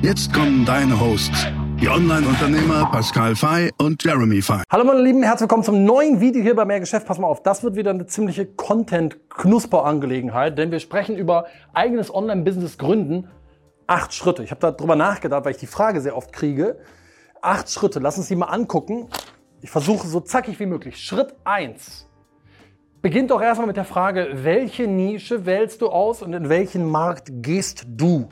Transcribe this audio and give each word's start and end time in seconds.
Jetzt 0.00 0.32
kommen 0.32 0.64
deine 0.64 1.00
Hosts, 1.00 1.48
die 1.80 1.88
Online-Unternehmer 1.88 2.88
Pascal 2.92 3.34
Fay 3.34 3.72
und 3.78 4.04
Jeremy 4.04 4.40
Fay. 4.40 4.62
Hallo 4.70 4.84
meine 4.84 5.02
Lieben, 5.02 5.24
herzlich 5.24 5.42
willkommen 5.42 5.64
zum 5.64 5.82
neuen 5.82 6.20
Video 6.20 6.40
hier 6.40 6.54
bei 6.54 6.64
Mehr 6.64 6.78
Geschäft. 6.78 7.04
Pass 7.04 7.18
mal 7.18 7.26
auf, 7.26 7.42
das 7.42 7.64
wird 7.64 7.74
wieder 7.74 7.90
eine 7.90 8.06
ziemliche 8.06 8.46
Content-Knusper-Angelegenheit, 8.46 10.56
denn 10.56 10.70
wir 10.70 10.78
sprechen 10.78 11.16
über 11.16 11.46
eigenes 11.74 12.14
Online-Business 12.14 12.78
gründen. 12.78 13.26
Acht 13.88 14.14
Schritte. 14.14 14.44
Ich 14.44 14.52
habe 14.52 14.60
darüber 14.60 14.94
nachgedacht, 14.94 15.44
weil 15.44 15.50
ich 15.50 15.58
die 15.58 15.66
Frage 15.66 16.00
sehr 16.00 16.16
oft 16.16 16.32
kriege. 16.32 16.78
Acht 17.42 17.68
Schritte, 17.68 17.98
lass 17.98 18.18
uns 18.18 18.28
die 18.28 18.36
mal 18.36 18.46
angucken. 18.46 19.08
Ich 19.62 19.70
versuche 19.70 20.06
so 20.06 20.20
zackig 20.20 20.60
wie 20.60 20.66
möglich. 20.66 20.98
Schritt 20.98 21.34
eins 21.42 22.08
beginnt 23.02 23.30
doch 23.30 23.40
erstmal 23.40 23.66
mit 23.66 23.76
der 23.76 23.84
Frage, 23.84 24.28
welche 24.34 24.86
Nische 24.86 25.46
wählst 25.46 25.82
du 25.82 25.88
aus 25.88 26.22
und 26.22 26.32
in 26.32 26.48
welchen 26.48 26.88
Markt 26.88 27.30
gehst 27.42 27.86
du? 27.88 28.28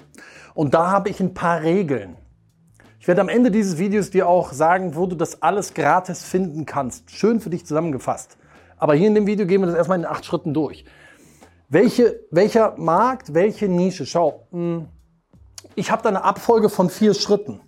Und 0.56 0.72
da 0.72 0.90
habe 0.90 1.10
ich 1.10 1.20
ein 1.20 1.34
paar 1.34 1.62
Regeln. 1.62 2.16
Ich 2.98 3.06
werde 3.06 3.20
am 3.20 3.28
Ende 3.28 3.50
dieses 3.50 3.76
Videos 3.78 4.10
dir 4.10 4.26
auch 4.26 4.54
sagen, 4.54 4.96
wo 4.96 5.04
du 5.04 5.14
das 5.14 5.42
alles 5.42 5.74
gratis 5.74 6.24
finden 6.24 6.64
kannst. 6.64 7.10
Schön 7.10 7.40
für 7.40 7.50
dich 7.50 7.66
zusammengefasst. 7.66 8.38
Aber 8.78 8.94
hier 8.94 9.08
in 9.08 9.14
dem 9.14 9.26
Video 9.26 9.46
gehen 9.46 9.60
wir 9.60 9.66
das 9.66 9.76
erstmal 9.76 9.98
in 9.98 10.06
acht 10.06 10.24
Schritten 10.24 10.54
durch. 10.54 10.86
Welche, 11.68 12.20
welcher 12.30 12.74
Markt, 12.78 13.34
welche 13.34 13.68
Nische? 13.68 14.06
Schau, 14.06 14.46
hm, 14.50 14.86
ich 15.74 15.90
habe 15.90 16.02
da 16.02 16.08
eine 16.08 16.24
Abfolge 16.24 16.70
von 16.70 16.88
vier 16.88 17.12
Schritten 17.12 17.60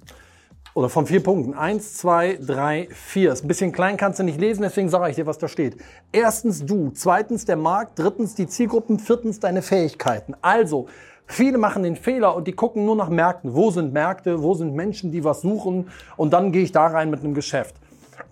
oder 0.73 0.89
von 0.89 1.07
vier 1.07 1.23
Punkten. 1.23 1.53
Eins, 1.53 1.95
zwei, 1.95 2.39
drei, 2.41 2.89
vier. 2.91 3.35
Ist 3.35 3.45
ein 3.45 3.49
bisschen 3.49 3.73
klein, 3.73 3.99
kannst 3.99 4.19
du 4.19 4.23
nicht 4.23 4.41
lesen, 4.41 4.63
deswegen 4.63 4.89
sage 4.89 5.11
ich 5.11 5.17
dir, 5.17 5.27
was 5.27 5.37
da 5.37 5.47
steht. 5.47 5.77
Erstens 6.11 6.65
du, 6.65 6.91
zweitens 6.95 7.45
der 7.45 7.57
Markt, 7.57 7.99
drittens 7.99 8.35
die 8.35 8.47
Zielgruppen, 8.47 8.99
viertens 8.99 9.41
deine 9.41 9.61
Fähigkeiten. 9.61 10.35
Also, 10.41 10.89
Viele 11.31 11.59
machen 11.59 11.83
den 11.83 11.95
Fehler 11.95 12.35
und 12.35 12.49
die 12.49 12.53
gucken 12.53 12.87
nur 12.87 12.97
nach 12.97 13.11
Märkten. 13.11 13.55
Wo 13.55 13.71
sind 13.71 13.93
Märkte? 13.93 14.43
Wo 14.43 14.55
sind 14.55 14.75
Menschen, 14.75 15.13
die 15.13 15.25
was 15.25 15.43
suchen? 15.43 15.89
Und 16.17 16.33
dann 16.33 16.53
gehe 16.53 16.63
ich 16.63 16.73
da 16.73 16.87
rein 16.87 17.11
mit 17.11 17.21
einem 17.21 17.35
Geschäft. 17.35 17.77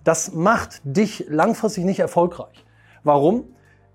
Das 0.03 0.33
macht 0.33 0.81
dich 0.83 1.25
langfristig 1.29 1.85
nicht 1.85 1.99
erfolgreich. 1.99 2.65
Warum? 3.03 3.45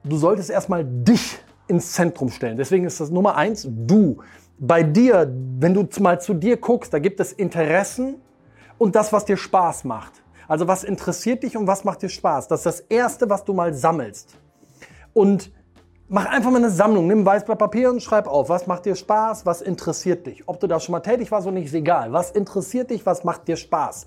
Du 0.05 0.17
solltest 0.17 0.51
erstmal 0.51 0.85
dich 0.85 1.39
ins 1.67 1.93
Zentrum 1.93 2.31
stellen. 2.31 2.57
Deswegen 2.57 2.85
ist 2.85 3.01
das 3.01 3.11
Nummer 3.11 3.37
eins, 3.37 3.69
du. 3.69 4.19
Bei 4.59 4.85
dir, 4.85 5.33
wenn 5.59 5.75
du 5.75 5.87
mal 6.01 6.21
zu 6.21 6.35
dir 6.35 6.57
guckst, 6.57 6.95
da 6.95 7.01
gibt 7.01 7.19
es 7.19 7.33
Interessen 7.33 8.17
und 8.79 8.95
das, 8.95 9.13
was 9.13 9.25
dir 9.25 9.37
Spaß 9.37 9.85
macht. 9.85 10.13
Also 10.47 10.69
was 10.69 10.85
interessiert 10.85 11.43
dich 11.43 11.57
und 11.57 11.67
was 11.67 11.85
macht 11.85 12.03
dir 12.03 12.09
Spaß? 12.09 12.47
Das 12.49 12.61
ist 12.61 12.67
das 12.67 12.81
Erste, 12.81 13.29
was 13.29 13.45
du 13.45 13.53
mal 13.53 13.75
sammelst. 13.75 14.37
Und 15.13 15.51
Mach 16.15 16.27
einfach 16.27 16.51
mal 16.51 16.59
eine 16.59 16.69
Sammlung, 16.69 17.07
nimm 17.07 17.21
ein 17.21 17.25
Weißblatt 17.25 17.59
Papier 17.59 17.89
und 17.89 18.03
schreib 18.03 18.27
auf, 18.27 18.51
was 18.51 18.67
macht 18.67 18.85
dir 18.85 18.97
Spaß, 18.97 19.47
was 19.47 19.63
interessiert 19.63 20.27
dich. 20.27 20.47
Ob 20.47 20.61
du 20.61 20.67
da 20.67 20.79
schon 20.79 20.93
mal 20.93 21.01
tätig 21.01 21.33
warst 21.33 21.47
oder 21.47 21.55
nicht, 21.55 21.69
ist 21.69 21.75
egal. 21.75 22.13
Was 22.13 22.33
interessiert 22.33 22.91
dich, 22.91 23.07
was 23.07 23.25
macht 23.25 23.49
dir 23.49 23.57
Spaß? 23.57 24.05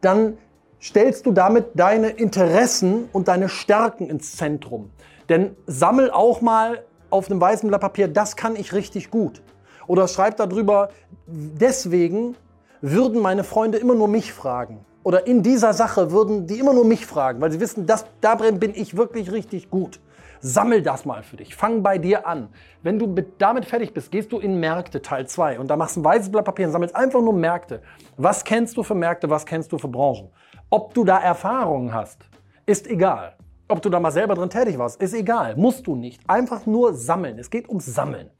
Dann 0.00 0.38
stellst 0.80 1.26
du 1.26 1.32
damit 1.32 1.70
deine 1.74 2.10
Interessen 2.10 3.08
und 3.12 3.26
deine 3.26 3.48
Stärken 3.48 4.08
ins 4.08 4.36
Zentrum. 4.36 4.92
Denn 5.28 5.56
sammel 5.66 6.12
auch 6.12 6.42
mal 6.42 6.84
auf 7.10 7.28
einem 7.28 7.40
weißen 7.40 7.68
Blatt 7.68 7.80
Papier, 7.80 8.06
das 8.06 8.36
kann 8.36 8.54
ich 8.54 8.72
richtig 8.72 9.10
gut. 9.10 9.42
Oder 9.88 10.06
schreib 10.06 10.36
darüber, 10.36 10.90
deswegen 11.26 12.36
würden 12.80 13.20
meine 13.20 13.42
Freunde 13.42 13.78
immer 13.78 13.96
nur 13.96 14.06
mich 14.06 14.32
fragen. 14.32 14.85
Oder 15.06 15.28
in 15.28 15.44
dieser 15.44 15.72
Sache 15.72 16.10
würden 16.10 16.48
die 16.48 16.58
immer 16.58 16.74
nur 16.74 16.84
mich 16.84 17.06
fragen, 17.06 17.40
weil 17.40 17.52
sie 17.52 17.60
wissen, 17.60 17.86
das, 17.86 18.06
darin 18.20 18.58
bin 18.58 18.72
ich 18.74 18.96
wirklich 18.96 19.30
richtig 19.30 19.70
gut. 19.70 20.00
Sammel 20.40 20.82
das 20.82 21.04
mal 21.04 21.22
für 21.22 21.36
dich. 21.36 21.54
Fang 21.54 21.84
bei 21.84 21.96
dir 21.96 22.26
an. 22.26 22.48
Wenn 22.82 22.98
du 22.98 23.14
damit 23.38 23.66
fertig 23.66 23.94
bist, 23.94 24.10
gehst 24.10 24.32
du 24.32 24.40
in 24.40 24.58
Märkte 24.58 25.02
Teil 25.02 25.28
2 25.28 25.60
und 25.60 25.68
da 25.68 25.76
machst 25.76 25.94
du 25.94 26.00
ein 26.00 26.04
weißes 26.04 26.32
Blatt 26.32 26.44
Papier 26.44 26.66
und 26.66 26.72
sammelst 26.72 26.96
einfach 26.96 27.20
nur 27.20 27.34
Märkte. 27.34 27.82
Was 28.16 28.42
kennst 28.42 28.76
du 28.76 28.82
für 28.82 28.96
Märkte, 28.96 29.30
was 29.30 29.46
kennst 29.46 29.70
du 29.70 29.78
für 29.78 29.86
Branchen? 29.86 30.28
Ob 30.70 30.92
du 30.92 31.04
da 31.04 31.18
Erfahrungen 31.18 31.94
hast, 31.94 32.24
ist 32.66 32.88
egal. 32.88 33.36
Ob 33.68 33.82
du 33.82 33.90
da 33.90 34.00
mal 34.00 34.10
selber 34.10 34.34
drin 34.34 34.50
tätig 34.50 34.76
warst, 34.76 35.00
ist 35.00 35.14
egal. 35.14 35.54
Musst 35.54 35.86
du 35.86 35.94
nicht. 35.94 36.20
Einfach 36.28 36.66
nur 36.66 36.94
sammeln. 36.94 37.38
Es 37.38 37.48
geht 37.48 37.68
ums 37.68 37.86
Sammeln. 37.86 38.30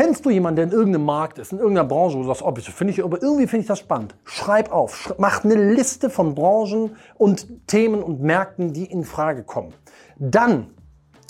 Kennst 0.00 0.24
du 0.24 0.30
jemanden, 0.30 0.56
der 0.56 0.64
in 0.64 0.72
irgendeinem 0.72 1.04
Markt 1.04 1.38
ist, 1.38 1.52
in 1.52 1.58
irgendeiner 1.58 1.86
Branche, 1.86 2.16
wo 2.16 2.22
du 2.22 2.28
sagst, 2.28 2.40
oh, 2.40 2.54
finde 2.54 2.94
ich, 2.94 3.04
aber 3.04 3.20
irgendwie 3.20 3.46
finde 3.46 3.64
ich 3.64 3.66
das 3.66 3.80
spannend. 3.80 4.14
Schreib 4.24 4.72
auf, 4.72 5.14
mach 5.18 5.44
eine 5.44 5.74
Liste 5.74 6.08
von 6.08 6.34
Branchen 6.34 6.96
und 7.18 7.46
Themen 7.66 8.02
und 8.02 8.22
Märkten, 8.22 8.72
die 8.72 8.86
in 8.86 9.04
Frage 9.04 9.42
kommen. 9.42 9.74
Dann, 10.16 10.68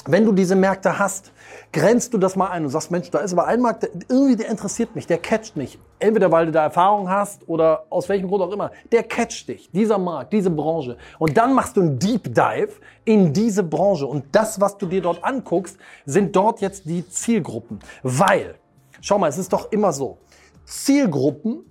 wenn 0.06 0.24
du 0.24 0.30
diese 0.30 0.54
Märkte 0.54 1.00
hast, 1.00 1.32
grenzt 1.72 2.14
du 2.14 2.18
das 2.18 2.36
mal 2.36 2.46
ein 2.46 2.62
und 2.62 2.70
sagst, 2.70 2.92
Mensch, 2.92 3.10
da 3.10 3.18
ist 3.18 3.32
aber 3.32 3.46
ein 3.46 3.60
Markt, 3.60 3.82
der, 3.82 3.90
irgendwie 4.08 4.36
der 4.36 4.48
interessiert 4.48 4.94
mich, 4.94 5.08
der 5.08 5.18
catcht 5.18 5.56
mich. 5.56 5.76
Entweder 5.98 6.30
weil 6.30 6.46
du 6.46 6.52
da 6.52 6.62
Erfahrung 6.62 7.10
hast 7.10 7.48
oder 7.48 7.86
aus 7.90 8.08
welchem 8.08 8.28
Grund 8.28 8.42
auch 8.42 8.52
immer. 8.52 8.70
Der 8.92 9.02
catcht 9.02 9.48
dich, 9.48 9.68
dieser 9.72 9.98
Markt, 9.98 10.32
diese 10.32 10.48
Branche. 10.48 10.96
Und 11.18 11.36
dann 11.36 11.54
machst 11.54 11.76
du 11.76 11.80
einen 11.80 11.98
Deep 11.98 12.32
Dive 12.32 12.74
in 13.04 13.32
diese 13.32 13.64
Branche. 13.64 14.06
Und 14.06 14.26
das, 14.30 14.60
was 14.60 14.78
du 14.78 14.86
dir 14.86 15.02
dort 15.02 15.24
anguckst, 15.24 15.76
sind 16.06 16.36
dort 16.36 16.60
jetzt 16.60 16.84
die 16.84 17.08
Zielgruppen. 17.08 17.80
Weil, 18.04 18.54
schau 19.00 19.18
mal, 19.18 19.28
es 19.28 19.38
ist 19.38 19.52
doch 19.52 19.70
immer 19.72 19.92
so. 19.92 20.18
Zielgruppen 20.64 21.64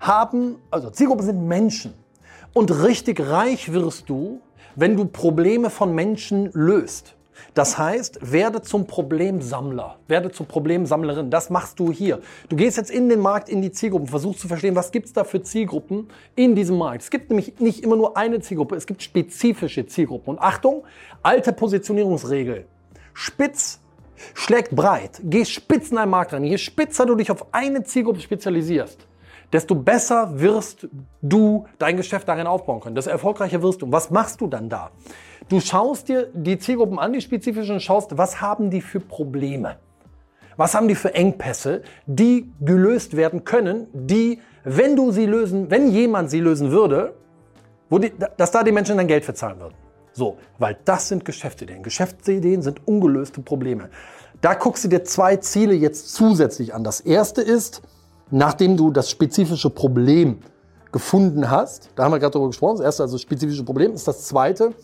haben, 0.00 0.56
also 0.70 0.90
Zielgruppen 0.90 1.24
sind 1.24 1.46
Menschen. 1.46 1.94
Und 2.52 2.82
richtig 2.82 3.20
reich 3.20 3.72
wirst 3.72 4.08
du, 4.08 4.40
wenn 4.76 4.96
du 4.96 5.04
Probleme 5.06 5.70
von 5.70 5.94
Menschen 5.94 6.50
löst. 6.52 7.14
Das 7.54 7.76
heißt, 7.76 8.32
werde 8.32 8.62
zum 8.62 8.86
Problemsammler, 8.86 9.98
werde 10.08 10.30
zum 10.30 10.46
Problemsammlerin. 10.46 11.30
Das 11.30 11.50
machst 11.50 11.78
du 11.78 11.92
hier. 11.92 12.20
Du 12.48 12.56
gehst 12.56 12.76
jetzt 12.76 12.90
in 12.90 13.08
den 13.08 13.20
Markt, 13.20 13.48
in 13.48 13.62
die 13.62 13.70
Zielgruppen, 13.70 14.08
versuchst 14.08 14.40
zu 14.40 14.48
verstehen, 14.48 14.74
was 14.74 14.92
gibt's 14.92 15.12
da 15.12 15.24
für 15.24 15.42
Zielgruppen 15.42 16.08
in 16.34 16.54
diesem 16.54 16.78
Markt. 16.78 17.02
Es 17.02 17.10
gibt 17.10 17.30
nämlich 17.30 17.58
nicht 17.58 17.82
immer 17.82 17.96
nur 17.96 18.16
eine 18.16 18.40
Zielgruppe, 18.40 18.76
es 18.76 18.86
gibt 18.86 19.02
spezifische 19.02 19.86
Zielgruppen. 19.86 20.34
Und 20.34 20.40
Achtung, 20.40 20.84
alte 21.22 21.52
Positionierungsregel. 21.52 22.66
Spitz 23.12 23.81
schlägt 24.34 24.74
breit. 24.74 25.20
Geh 25.24 25.44
spitz 25.44 25.90
in 25.90 25.98
einen 25.98 26.10
Markt 26.10 26.32
rein. 26.32 26.44
Je 26.44 26.58
spitzer 26.58 27.06
du 27.06 27.14
dich 27.14 27.30
auf 27.30 27.46
eine 27.52 27.82
Zielgruppe 27.84 28.20
spezialisierst, 28.20 29.06
desto 29.52 29.74
besser 29.74 30.30
wirst 30.40 30.88
du 31.20 31.66
dein 31.78 31.96
Geschäft 31.96 32.28
darin 32.28 32.46
aufbauen 32.46 32.80
können, 32.80 32.94
desto 32.94 33.10
erfolgreicher 33.10 33.62
wirst 33.62 33.82
du. 33.82 33.86
Und 33.86 33.92
was 33.92 34.10
machst 34.10 34.40
du 34.40 34.46
dann 34.46 34.68
da? 34.68 34.90
Du 35.48 35.60
schaust 35.60 36.08
dir 36.08 36.28
die 36.32 36.58
Zielgruppen 36.58 36.98
an, 36.98 37.12
die 37.12 37.20
spezifischen, 37.20 37.74
und 37.74 37.80
schaust, 37.80 38.16
was 38.16 38.40
haben 38.40 38.70
die 38.70 38.80
für 38.80 39.00
Probleme? 39.00 39.76
Was 40.56 40.74
haben 40.74 40.88
die 40.88 40.94
für 40.94 41.14
Engpässe, 41.14 41.82
die 42.06 42.52
gelöst 42.60 43.16
werden 43.16 43.44
können, 43.44 43.86
die, 43.92 44.40
wenn 44.64 44.96
du 44.96 45.10
sie 45.10 45.26
lösen, 45.26 45.70
wenn 45.70 45.90
jemand 45.90 46.30
sie 46.30 46.40
lösen 46.40 46.70
würde, 46.70 47.14
die, 47.90 48.12
dass 48.36 48.50
da 48.50 48.62
die 48.62 48.72
Menschen 48.72 48.96
dann 48.96 49.06
Geld 49.06 49.24
verzahlen 49.24 49.60
würden. 49.60 49.74
So, 50.12 50.36
weil 50.58 50.76
das 50.84 51.08
sind 51.08 51.24
Geschäftsideen. 51.24 51.82
Geschäftsideen 51.82 52.62
sind 52.62 52.86
ungelöste 52.86 53.40
Probleme. 53.40 53.88
Da 54.40 54.54
guckst 54.54 54.84
du 54.84 54.88
dir 54.88 55.04
zwei 55.04 55.36
Ziele 55.36 55.74
jetzt 55.74 56.14
zusätzlich 56.14 56.74
an. 56.74 56.84
Das 56.84 57.00
erste 57.00 57.42
ist, 57.42 57.82
nachdem 58.30 58.76
du 58.76 58.90
das 58.90 59.10
spezifische 59.10 59.70
Problem 59.70 60.38
gefunden 60.90 61.50
hast, 61.50 61.90
da 61.96 62.04
haben 62.04 62.12
wir 62.12 62.18
gerade 62.18 62.32
darüber 62.32 62.48
gesprochen, 62.48 62.78
das 62.78 62.84
erste 62.84 63.02
also 63.04 63.14
das 63.14 63.22
spezifische 63.22 63.64
Problem, 63.64 63.92
ist 63.92 64.06
das 64.06 64.24
zweite, 64.24 64.74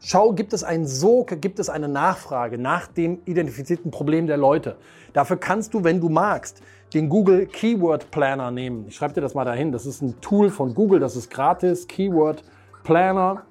schau, 0.00 0.32
gibt 0.32 0.52
es 0.52 0.64
einen 0.64 0.86
Sog, 0.86 1.40
gibt 1.40 1.58
es 1.58 1.68
eine 1.68 1.88
Nachfrage 1.88 2.56
nach 2.56 2.86
dem 2.86 3.20
identifizierten 3.26 3.90
Problem 3.90 4.26
der 4.26 4.36
Leute. 4.36 4.76
Dafür 5.12 5.36
kannst 5.36 5.74
du, 5.74 5.84
wenn 5.84 6.00
du 6.00 6.08
magst, 6.08 6.62
den 6.94 7.08
Google 7.08 7.46
Keyword 7.46 8.10
Planner 8.10 8.50
nehmen. 8.50 8.86
Ich 8.88 8.96
schreibe 8.96 9.14
dir 9.14 9.20
das 9.20 9.34
mal 9.34 9.44
dahin. 9.44 9.72
Das 9.72 9.84
ist 9.84 10.00
ein 10.00 10.20
Tool 10.20 10.48
von 10.48 10.74
Google, 10.74 11.00
das 11.00 11.16
ist 11.16 11.30
gratis, 11.30 11.86
Keyword 11.86 12.44
Planner. 12.82 13.42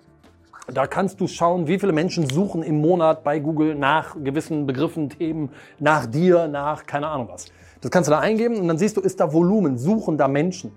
Da 0.74 0.86
kannst 0.86 1.22
du 1.22 1.28
schauen, 1.28 1.68
wie 1.68 1.80
viele 1.80 1.94
Menschen 1.94 2.30
suchen 2.30 2.62
im 2.62 2.82
Monat 2.82 3.24
bei 3.24 3.40
Google 3.40 3.74
nach 3.74 4.18
gewissen 4.22 4.68
Begriffen, 4.68 5.10
Themen, 5.10 5.50
nach 5.80 6.06
dir, 6.06 6.48
nach 6.50 6.86
keine 6.86 7.08
Ahnung 7.08 7.30
was. 7.32 7.46
Das 7.80 7.90
kannst 7.90 8.10
du 8.10 8.12
da 8.12 8.20
eingeben 8.20 8.58
und 8.58 8.68
dann 8.68 8.78
siehst 8.78 8.98
du, 8.98 9.02
ist 9.02 9.20
da 9.22 9.32
Volumen, 9.32 9.78
suchen 9.78 10.18
da 10.18 10.28
Menschen. 10.28 10.74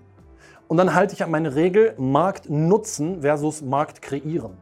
Und 0.69 0.77
dann 0.77 0.95
halte 0.95 1.13
ich 1.13 1.23
an 1.23 1.31
meine 1.31 1.55
Regel 1.55 1.93
Markt 1.97 2.49
nutzen 2.49 3.21
versus 3.21 3.61
Markt 3.61 4.01
kreieren. 4.01 4.53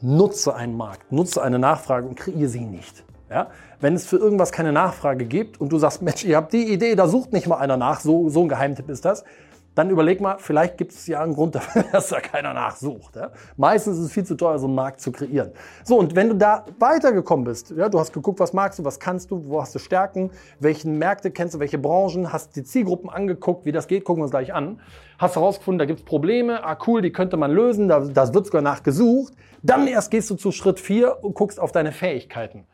Nutze 0.00 0.54
einen 0.54 0.76
Markt, 0.76 1.10
nutze 1.10 1.42
eine 1.42 1.58
Nachfrage 1.58 2.06
und 2.06 2.14
kreiere 2.14 2.48
sie 2.48 2.60
nicht. 2.60 3.04
Ja? 3.28 3.48
Wenn 3.80 3.94
es 3.94 4.06
für 4.06 4.16
irgendwas 4.16 4.52
keine 4.52 4.72
Nachfrage 4.72 5.24
gibt 5.24 5.60
und 5.60 5.72
du 5.72 5.78
sagst, 5.78 6.02
Mensch, 6.02 6.24
ihr 6.24 6.36
habt 6.36 6.52
die 6.52 6.72
Idee, 6.72 6.94
da 6.94 7.08
sucht 7.08 7.32
nicht 7.32 7.48
mal 7.48 7.56
einer 7.56 7.76
nach, 7.76 7.98
so, 7.98 8.28
so 8.28 8.42
ein 8.42 8.48
Geheimtipp 8.48 8.88
ist 8.88 9.04
das, 9.04 9.24
dann 9.74 9.90
überleg 9.90 10.20
mal, 10.20 10.36
vielleicht 10.38 10.76
gibt 10.76 10.92
es 10.92 11.06
ja 11.06 11.22
einen 11.22 11.34
Grund 11.34 11.54
dafür, 11.54 11.84
dass 11.92 12.08
da 12.08 12.20
keiner 12.20 12.52
nachsucht. 12.52 13.16
Ja? 13.16 13.30
Meistens 13.56 13.98
ist 13.98 14.06
es 14.06 14.12
viel 14.12 14.24
zu 14.24 14.34
teuer, 14.34 14.58
so 14.58 14.66
einen 14.66 14.74
Markt 14.74 15.00
zu 15.00 15.12
kreieren. 15.12 15.52
So, 15.84 15.98
und 15.98 16.14
wenn 16.14 16.28
du 16.28 16.36
da 16.36 16.64
weitergekommen 16.78 17.44
bist, 17.44 17.70
ja, 17.70 17.88
du 17.88 17.98
hast 17.98 18.12
geguckt, 18.12 18.40
was 18.40 18.52
magst 18.52 18.78
du, 18.78 18.84
was 18.84 19.00
kannst 19.00 19.30
du, 19.30 19.44
wo 19.46 19.60
hast 19.60 19.74
du 19.74 19.78
Stärken, 19.78 20.30
welchen 20.60 20.98
Märkte 20.98 21.30
kennst 21.30 21.54
du, 21.54 21.58
welche 21.58 21.78
Branchen, 21.78 22.32
hast 22.32 22.56
die 22.56 22.64
Zielgruppen 22.64 23.08
angeguckt, 23.08 23.64
wie 23.64 23.72
das 23.72 23.88
geht, 23.88 24.04
gucken 24.04 24.20
wir 24.20 24.24
uns 24.24 24.32
gleich 24.32 24.52
an. 24.52 24.80
Hast 25.18 25.36
herausgefunden, 25.36 25.78
da 25.78 25.84
gibt 25.84 26.00
es 26.00 26.04
Probleme, 26.04 26.64
ah 26.64 26.76
cool, 26.86 27.00
die 27.00 27.12
könnte 27.12 27.36
man 27.36 27.50
lösen, 27.50 27.88
da, 27.88 28.00
das 28.00 28.34
wird 28.34 28.46
sogar 28.46 28.62
nachgesucht. 28.62 29.34
Dann 29.62 29.86
erst 29.86 30.10
gehst 30.10 30.28
du 30.30 30.34
zu 30.34 30.52
Schritt 30.52 30.80
4 30.80 31.22
und 31.22 31.34
guckst 31.34 31.60
auf 31.60 31.72
deine 31.72 31.92
Fähigkeiten. 31.92 32.66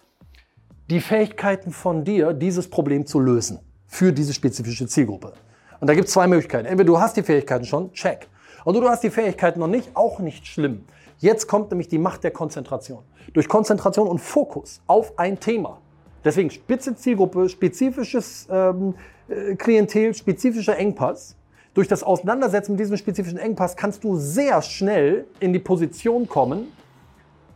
Die 0.90 1.00
Fähigkeiten 1.00 1.70
von 1.70 2.04
dir, 2.04 2.32
dieses 2.32 2.70
Problem 2.70 3.04
zu 3.04 3.20
lösen 3.20 3.60
für 3.86 4.12
diese 4.12 4.32
spezifische 4.32 4.86
Zielgruppe. 4.86 5.34
Und 5.80 5.86
da 5.88 5.94
gibt 5.94 6.08
es 6.08 6.14
zwei 6.14 6.26
Möglichkeiten. 6.26 6.66
Entweder 6.66 6.86
du 6.86 7.00
hast 7.00 7.16
die 7.16 7.22
Fähigkeiten 7.22 7.64
schon, 7.64 7.92
check. 7.92 8.28
Oder 8.64 8.80
du 8.80 8.88
hast 8.88 9.02
die 9.02 9.10
Fähigkeiten 9.10 9.60
noch 9.60 9.68
nicht, 9.68 9.90
auch 9.94 10.18
nicht 10.18 10.46
schlimm. 10.46 10.84
Jetzt 11.18 11.46
kommt 11.46 11.70
nämlich 11.70 11.88
die 11.88 11.98
Macht 11.98 12.24
der 12.24 12.30
Konzentration. 12.30 13.02
Durch 13.32 13.48
Konzentration 13.48 14.08
und 14.08 14.20
Fokus 14.20 14.80
auf 14.86 15.18
ein 15.18 15.38
Thema. 15.38 15.78
Deswegen 16.24 16.50
spitze 16.50 16.96
Zielgruppe, 16.96 17.48
spezifisches 17.48 18.46
ähm, 18.50 18.94
äh, 19.28 19.54
Klientel, 19.54 20.14
spezifischer 20.14 20.76
Engpass. 20.76 21.36
Durch 21.74 21.86
das 21.86 22.02
Auseinandersetzen 22.02 22.72
mit 22.72 22.80
diesem 22.80 22.96
spezifischen 22.96 23.38
Engpass 23.38 23.76
kannst 23.76 24.02
du 24.02 24.16
sehr 24.16 24.60
schnell 24.62 25.26
in 25.38 25.52
die 25.52 25.58
Position 25.58 26.28
kommen, 26.28 26.72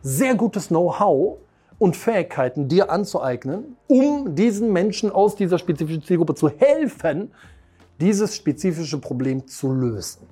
sehr 0.01 0.35
gutes 0.35 0.69
Know-how 0.69 1.37
und 1.77 1.95
Fähigkeiten 1.97 2.67
dir 2.67 2.89
anzueignen, 2.89 3.75
um 3.87 4.35
diesen 4.35 4.71
Menschen 4.71 5.11
aus 5.11 5.35
dieser 5.35 5.57
spezifischen 5.57 6.03
Zielgruppe 6.03 6.35
zu 6.35 6.49
helfen, 6.49 7.31
dieses 8.03 8.35
spezifische 8.35 8.97
Problem 8.97 9.47
zu 9.47 9.71
lösen. 9.71 10.27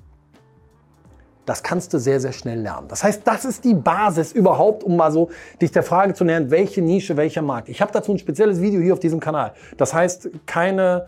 Das 1.45 1.63
kannst 1.63 1.93
du 1.93 1.99
sehr, 1.99 2.19
sehr 2.19 2.33
schnell 2.33 2.59
lernen. 2.59 2.89
Das 2.89 3.01
heißt, 3.03 3.21
das 3.25 3.45
ist 3.45 3.63
die 3.63 3.73
Basis 3.73 4.33
überhaupt, 4.33 4.83
um 4.83 4.97
mal 4.97 5.11
so 5.11 5.29
dich 5.61 5.71
der 5.71 5.81
Frage 5.81 6.13
zu 6.13 6.25
nähern, 6.25 6.51
welche 6.51 6.81
Nische, 6.81 7.15
welcher 7.15 7.41
Markt. 7.41 7.69
Ich 7.69 7.81
habe 7.81 7.91
dazu 7.93 8.11
ein 8.11 8.19
spezielles 8.19 8.61
Video 8.61 8.81
hier 8.81 8.91
auf 8.91 8.99
diesem 8.99 9.21
Kanal. 9.21 9.53
Das 9.77 9.93
heißt, 9.93 10.29
keine, 10.45 11.07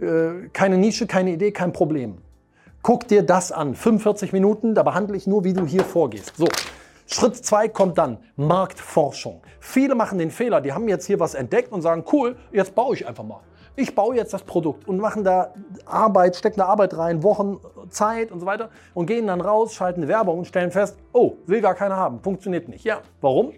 äh, 0.00 0.48
keine 0.52 0.76
Nische, 0.76 1.06
keine 1.06 1.32
Idee, 1.32 1.50
kein 1.50 1.72
Problem. 1.72 2.18
Guck 2.82 3.08
dir 3.08 3.22
das 3.22 3.50
an. 3.50 3.74
45 3.74 4.34
Minuten, 4.34 4.74
da 4.74 4.82
behandle 4.82 5.16
ich 5.16 5.26
nur, 5.26 5.44
wie 5.44 5.54
du 5.54 5.64
hier 5.64 5.84
vorgehst. 5.84 6.34
So. 6.36 6.46
Schritt 7.06 7.36
zwei 7.36 7.68
kommt 7.68 7.96
dann 7.96 8.18
Marktforschung. 8.36 9.40
Viele 9.60 9.94
machen 9.94 10.18
den 10.18 10.30
Fehler, 10.30 10.60
die 10.60 10.72
haben 10.72 10.88
jetzt 10.88 11.06
hier 11.06 11.18
was 11.20 11.34
entdeckt 11.34 11.72
und 11.72 11.80
sagen, 11.80 12.04
cool, 12.12 12.36
jetzt 12.52 12.74
baue 12.74 12.94
ich 12.94 13.06
einfach 13.06 13.24
mal 13.24 13.40
ich 13.76 13.94
baue 13.94 14.16
jetzt 14.16 14.34
das 14.34 14.42
Produkt 14.42 14.86
und 14.86 14.98
machen 14.98 15.24
da 15.24 15.54
Arbeit, 15.86 16.36
stecken 16.36 16.58
da 16.58 16.66
Arbeit 16.66 16.96
rein, 16.96 17.22
Wochen, 17.22 17.58
Zeit 17.88 18.30
und 18.30 18.40
so 18.40 18.46
weiter 18.46 18.70
und 18.94 19.06
gehen 19.06 19.26
dann 19.26 19.40
raus, 19.40 19.74
schalten 19.74 20.00
eine 20.00 20.08
Werbung 20.08 20.38
und 20.38 20.44
stellen 20.46 20.70
fest, 20.70 20.98
oh, 21.12 21.34
will 21.46 21.60
gar 21.60 21.74
keiner 21.74 21.96
haben, 21.96 22.20
funktioniert 22.20 22.68
nicht. 22.68 22.84
Ja, 22.84 23.00
warum? 23.20 23.52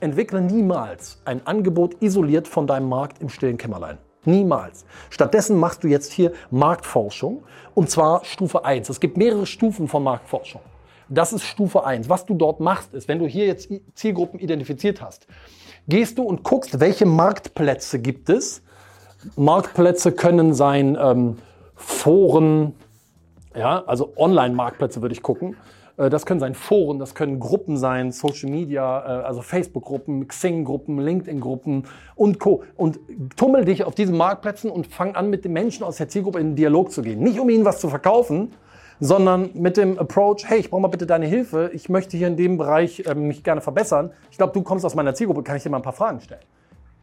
Entwickle 0.00 0.40
niemals 0.40 1.20
ein 1.24 1.46
Angebot 1.46 2.02
isoliert 2.02 2.48
von 2.48 2.66
deinem 2.66 2.88
Markt 2.88 3.20
im 3.20 3.28
stillen 3.28 3.58
Kämmerlein. 3.58 3.98
Niemals. 4.24 4.84
Stattdessen 5.08 5.58
machst 5.58 5.82
du 5.84 5.88
jetzt 5.88 6.12
hier 6.12 6.32
Marktforschung 6.50 7.42
und 7.74 7.90
zwar 7.90 8.24
Stufe 8.24 8.64
1. 8.64 8.88
Es 8.88 9.00
gibt 9.00 9.16
mehrere 9.16 9.46
Stufen 9.46 9.88
von 9.88 10.02
Marktforschung. 10.02 10.60
Das 11.08 11.32
ist 11.32 11.44
Stufe 11.44 11.84
1. 11.84 12.08
Was 12.08 12.24
du 12.24 12.34
dort 12.34 12.60
machst, 12.60 12.94
ist, 12.94 13.08
wenn 13.08 13.18
du 13.18 13.26
hier 13.26 13.46
jetzt 13.46 13.70
Zielgruppen 13.94 14.38
identifiziert 14.38 15.02
hast, 15.02 15.26
gehst 15.88 16.18
du 16.18 16.22
und 16.22 16.44
guckst, 16.44 16.80
welche 16.80 17.06
Marktplätze 17.06 17.98
gibt 17.98 18.28
es, 18.30 18.62
Marktplätze 19.36 20.12
können 20.12 20.54
sein 20.54 20.96
ähm, 21.00 21.36
Foren, 21.74 22.74
ja, 23.54 23.82
also 23.86 24.12
Online-Marktplätze 24.16 25.02
würde 25.02 25.12
ich 25.12 25.22
gucken. 25.22 25.56
Äh, 25.96 26.10
das 26.10 26.26
können 26.26 26.40
sein 26.40 26.54
Foren, 26.54 26.98
das 26.98 27.14
können 27.14 27.38
Gruppen 27.38 27.76
sein, 27.76 28.12
Social 28.12 28.50
Media, 28.50 29.00
äh, 29.00 29.24
also 29.24 29.42
Facebook-Gruppen, 29.42 30.26
Xing-Gruppen, 30.26 30.98
LinkedIn-Gruppen 30.98 31.84
und 32.16 32.38
Co. 32.38 32.64
Und 32.76 32.98
tummel 33.36 33.64
dich 33.64 33.84
auf 33.84 33.94
diesen 33.94 34.16
Marktplätzen 34.16 34.70
und 34.70 34.86
fang 34.86 35.14
an, 35.14 35.30
mit 35.30 35.44
den 35.44 35.52
Menschen 35.52 35.84
aus 35.84 35.96
der 35.96 36.08
Zielgruppe 36.08 36.40
in 36.40 36.48
den 36.48 36.56
Dialog 36.56 36.90
zu 36.90 37.02
gehen. 37.02 37.20
Nicht 37.20 37.38
um 37.38 37.48
ihnen 37.50 37.64
was 37.64 37.80
zu 37.80 37.88
verkaufen, 37.88 38.52
sondern 39.00 39.50
mit 39.54 39.76
dem 39.76 39.98
Approach, 39.98 40.44
hey, 40.46 40.60
ich 40.60 40.70
brauche 40.70 40.82
mal 40.82 40.88
bitte 40.88 41.06
deine 41.06 41.26
Hilfe, 41.26 41.70
ich 41.72 41.88
möchte 41.88 42.16
hier 42.16 42.28
in 42.28 42.36
dem 42.36 42.58
Bereich 42.58 43.04
äh, 43.06 43.14
mich 43.14 43.44
gerne 43.44 43.60
verbessern. 43.60 44.12
Ich 44.30 44.36
glaube, 44.38 44.52
du 44.52 44.62
kommst 44.62 44.84
aus 44.84 44.94
meiner 44.94 45.14
Zielgruppe, 45.14 45.42
kann 45.42 45.56
ich 45.56 45.62
dir 45.62 45.70
mal 45.70 45.78
ein 45.78 45.82
paar 45.82 45.92
Fragen 45.92 46.20
stellen? 46.20 46.42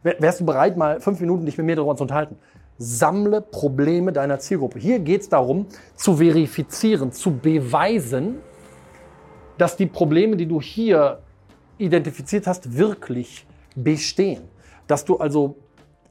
Wärst 0.02 0.40
du 0.40 0.46
bereit, 0.46 0.76
mal 0.76 1.00
fünf 1.00 1.20
Minuten 1.20 1.44
dich 1.44 1.58
mit 1.58 1.66
mir 1.66 1.76
darüber 1.76 1.96
zu 1.96 2.02
unterhalten? 2.02 2.36
Sammle 2.78 3.40
Probleme 3.40 4.12
deiner 4.12 4.38
Zielgruppe. 4.38 4.78
Hier 4.78 5.00
geht 5.00 5.22
es 5.22 5.28
darum, 5.28 5.66
zu 5.96 6.16
verifizieren, 6.16 7.10
zu 7.10 7.36
beweisen, 7.36 8.36
dass 9.58 9.76
die 9.76 9.86
Probleme, 9.86 10.36
die 10.36 10.46
du 10.46 10.60
hier 10.60 11.20
identifiziert 11.78 12.46
hast, 12.46 12.76
wirklich 12.76 13.44
bestehen. 13.74 14.42
Dass 14.86 15.04
du 15.04 15.16
also 15.16 15.56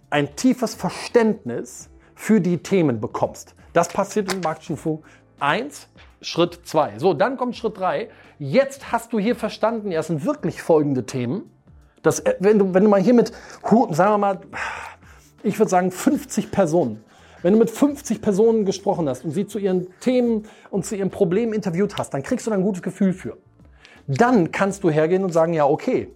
ein 0.10 0.36
tiefes 0.36 0.76
Verständnis 0.76 1.90
für 2.14 2.42
die 2.42 2.58
Themen 2.58 3.00
bekommst. 3.00 3.56
Das 3.72 3.88
passiert 3.88 4.34
in 4.34 4.42
Marktstufe 4.42 5.00
1, 5.40 5.88
Schritt 6.22 6.60
2. 6.64 7.00
So, 7.00 7.14
dann 7.14 7.38
kommt 7.38 7.56
Schritt 7.56 7.78
3. 7.78 8.10
Jetzt 8.40 8.92
hast 8.92 9.14
du 9.14 9.20
hier 9.20 9.36
verstanden, 9.36 9.92
ja, 9.92 10.02
es 10.02 10.08
sind 10.08 10.26
wirklich 10.26 10.62
folgende 10.62 11.06
Themen. 11.06 11.50
Das, 12.08 12.20
äh, 12.22 12.36
wenn, 12.40 12.58
du, 12.58 12.74
wenn 12.74 12.84
du 12.84 12.90
mal 12.90 13.02
hier 13.02 13.14
mit, 13.14 13.34
sagen 13.62 14.14
wir 14.14 14.18
mal, 14.18 14.40
ich 15.44 15.60
würde 15.60 15.70
sagen 15.70 15.92
50 15.92 16.52
Personen, 16.52 17.04
wenn 17.42 17.54
du 17.54 17.60
mit 17.60 17.70
50 17.70 18.22
Personen 18.22 18.66
gesprochen 18.66 19.08
hast 19.10 19.26
und 19.26 19.32
sie 19.32 19.46
zu 19.46 19.60
ihren 19.60 19.88
Themen 20.00 20.46
und 20.72 20.86
zu 20.86 20.96
ihren 20.96 21.10
Problemen 21.10 21.54
interviewt 21.54 21.98
hast, 21.98 22.14
dann 22.14 22.24
kriegst 22.24 22.48
du 22.48 22.50
da 22.50 22.56
ein 22.56 22.64
gutes 22.64 22.82
Gefühl 22.82 23.14
für. 23.14 23.38
Dann 24.08 24.52
kannst 24.52 24.86
du 24.86 24.90
hergehen 24.90 25.26
und 25.26 25.34
sagen, 25.34 25.54
ja, 25.54 25.66
okay, 25.66 26.08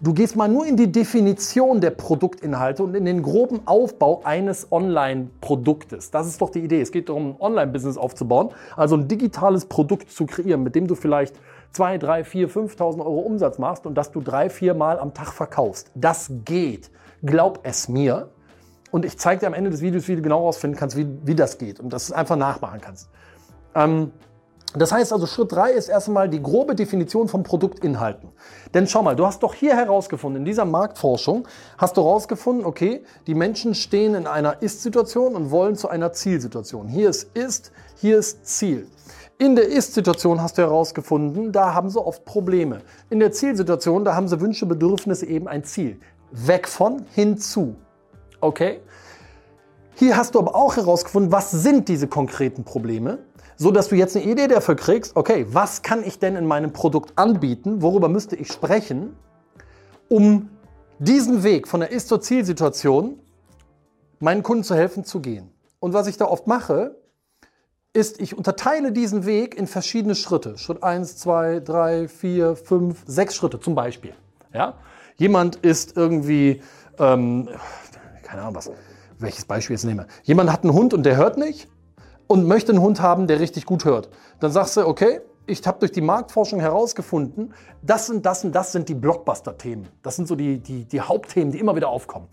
du 0.00 0.14
gehst 0.14 0.36
mal 0.36 0.48
nur 0.48 0.64
in 0.66 0.76
die 0.76 0.90
Definition 0.90 1.80
der 1.80 1.90
Produktinhalte 1.90 2.84
und 2.84 2.94
in 2.94 3.04
den 3.04 3.22
groben 3.22 3.66
Aufbau 3.66 4.22
eines 4.22 4.70
Online-Produktes. 4.70 6.12
Das 6.12 6.28
ist 6.28 6.40
doch 6.40 6.50
die 6.50 6.60
Idee. 6.60 6.80
Es 6.80 6.92
geht 6.92 7.08
darum, 7.08 7.30
ein 7.30 7.40
Online-Business 7.40 7.98
aufzubauen, 7.98 8.50
also 8.76 8.96
ein 8.96 9.08
digitales 9.08 9.64
Produkt 9.64 10.12
zu 10.12 10.26
kreieren, 10.26 10.62
mit 10.62 10.76
dem 10.76 10.86
du 10.86 10.94
vielleicht 10.94 11.34
2, 11.72 11.98
3, 11.98 12.24
4, 12.24 12.48
5.000 12.48 12.98
Euro 13.00 13.20
Umsatz 13.20 13.58
machst 13.58 13.86
und 13.86 13.94
dass 13.94 14.10
du 14.10 14.20
drei, 14.20 14.50
vier 14.50 14.74
Mal 14.74 14.98
am 14.98 15.14
Tag 15.14 15.32
verkaufst. 15.32 15.90
Das 15.94 16.30
geht. 16.44 16.90
Glaub 17.22 17.60
es 17.62 17.88
mir. 17.88 18.30
Und 18.90 19.04
ich 19.04 19.18
zeige 19.18 19.40
dir 19.40 19.46
am 19.46 19.54
Ende 19.54 19.70
des 19.70 19.82
Videos, 19.82 20.08
wie 20.08 20.16
du 20.16 20.22
genau 20.22 20.40
herausfinden 20.40 20.76
kannst, 20.76 20.96
wie, 20.96 21.06
wie 21.24 21.34
das 21.34 21.58
geht 21.58 21.78
und 21.78 21.92
dass 21.92 22.06
du 22.06 22.12
es 22.12 22.18
einfach 22.18 22.36
nachmachen 22.36 22.80
kannst. 22.80 23.10
Ähm, 23.74 24.12
das 24.74 24.92
heißt 24.92 25.14
also, 25.14 25.26
Schritt 25.26 25.52
3 25.52 25.72
ist 25.72 25.88
erstmal 25.88 26.28
die 26.28 26.42
grobe 26.42 26.74
Definition 26.74 27.26
von 27.28 27.42
Produktinhalten. 27.42 28.30
Denn 28.74 28.86
schau 28.86 29.02
mal, 29.02 29.16
du 29.16 29.24
hast 29.24 29.42
doch 29.42 29.54
hier 29.54 29.74
herausgefunden, 29.74 30.42
in 30.42 30.44
dieser 30.44 30.66
Marktforschung 30.66 31.48
hast 31.78 31.96
du 31.96 32.02
herausgefunden, 32.02 32.66
okay, 32.66 33.02
die 33.26 33.34
Menschen 33.34 33.74
stehen 33.74 34.14
in 34.14 34.26
einer 34.26 34.60
Ist-Situation 34.60 35.34
und 35.34 35.50
wollen 35.50 35.74
zu 35.74 35.88
einer 35.88 36.12
Zielsituation. 36.12 36.86
Hier 36.86 37.08
ist 37.08 37.34
Ist, 37.34 37.72
hier 37.96 38.18
ist 38.18 38.44
Ziel. 38.44 38.86
In 39.40 39.54
der 39.54 39.68
Ist-Situation 39.68 40.42
hast 40.42 40.58
du 40.58 40.62
herausgefunden, 40.62 41.52
da 41.52 41.72
haben 41.72 41.90
sie 41.90 42.04
oft 42.04 42.24
Probleme. 42.24 42.80
In 43.08 43.20
der 43.20 43.30
Zielsituation, 43.30 44.04
da 44.04 44.16
haben 44.16 44.26
sie 44.26 44.40
Wünsche, 44.40 44.66
Bedürfnisse, 44.66 45.26
eben 45.26 45.46
ein 45.46 45.62
Ziel. 45.62 46.00
Weg 46.32 46.66
von, 46.66 47.06
hinzu. 47.14 47.76
Okay? 48.40 48.80
Hier 49.94 50.16
hast 50.16 50.34
du 50.34 50.40
aber 50.40 50.56
auch 50.56 50.76
herausgefunden, 50.76 51.30
was 51.30 51.52
sind 51.52 51.88
diese 51.88 52.08
konkreten 52.08 52.64
Probleme, 52.64 53.18
so 53.56 53.70
dass 53.70 53.88
du 53.88 53.94
jetzt 53.94 54.16
eine 54.16 54.24
Idee 54.24 54.48
dafür 54.48 54.74
kriegst, 54.74 55.14
okay, 55.14 55.46
was 55.50 55.82
kann 55.82 56.02
ich 56.02 56.18
denn 56.18 56.34
in 56.34 56.44
meinem 56.44 56.72
Produkt 56.72 57.12
anbieten, 57.16 57.80
worüber 57.80 58.08
müsste 58.08 58.34
ich 58.34 58.52
sprechen, 58.52 59.16
um 60.08 60.50
diesen 60.98 61.44
Weg 61.44 61.68
von 61.68 61.78
der 61.78 61.92
Ist- 61.92 62.08
zur 62.08 62.20
Zielsituation 62.20 63.20
meinen 64.18 64.42
Kunden 64.42 64.64
zu 64.64 64.74
helfen 64.74 65.04
zu 65.04 65.20
gehen. 65.20 65.52
Und 65.78 65.92
was 65.92 66.08
ich 66.08 66.16
da 66.16 66.24
oft 66.24 66.48
mache, 66.48 66.96
ist, 67.92 68.20
ich 68.20 68.36
unterteile 68.36 68.92
diesen 68.92 69.26
Weg 69.26 69.56
in 69.56 69.66
verschiedene 69.66 70.14
Schritte. 70.14 70.58
Schritt 70.58 70.82
1, 70.82 71.16
2, 71.18 71.60
3, 71.60 72.08
4, 72.08 72.56
5, 72.56 73.02
6 73.06 73.34
Schritte 73.34 73.60
zum 73.60 73.74
Beispiel. 73.74 74.14
Ja? 74.52 74.74
Jemand 75.16 75.56
ist 75.56 75.96
irgendwie, 75.96 76.62
ähm, 76.98 77.48
keine 78.22 78.42
Ahnung 78.42 78.54
was, 78.54 78.70
welches 79.18 79.44
Beispiel 79.44 79.74
jetzt 79.74 79.84
nehme. 79.84 80.06
Jemand 80.22 80.52
hat 80.52 80.62
einen 80.62 80.72
Hund 80.72 80.94
und 80.94 81.04
der 81.04 81.16
hört 81.16 81.38
nicht 81.38 81.68
und 82.26 82.46
möchte 82.46 82.72
einen 82.72 82.80
Hund 82.80 83.00
haben, 83.00 83.26
der 83.26 83.40
richtig 83.40 83.66
gut 83.66 83.84
hört. 83.84 84.10
Dann 84.38 84.52
sagst 84.52 84.76
du, 84.76 84.86
okay, 84.86 85.20
ich 85.46 85.66
habe 85.66 85.78
durch 85.78 85.92
die 85.92 86.02
Marktforschung 86.02 86.60
herausgefunden, 86.60 87.54
das 87.82 88.10
und 88.10 88.24
das 88.24 88.44
und 88.44 88.52
das 88.54 88.72
sind 88.72 88.88
die 88.88 88.94
Blockbuster-Themen. 88.94 89.88
Das 90.02 90.16
sind 90.16 90.28
so 90.28 90.36
die, 90.36 90.58
die, 90.58 90.84
die 90.84 91.00
Hauptthemen, 91.00 91.52
die 91.52 91.58
immer 91.58 91.74
wieder 91.74 91.88
aufkommen. 91.88 92.28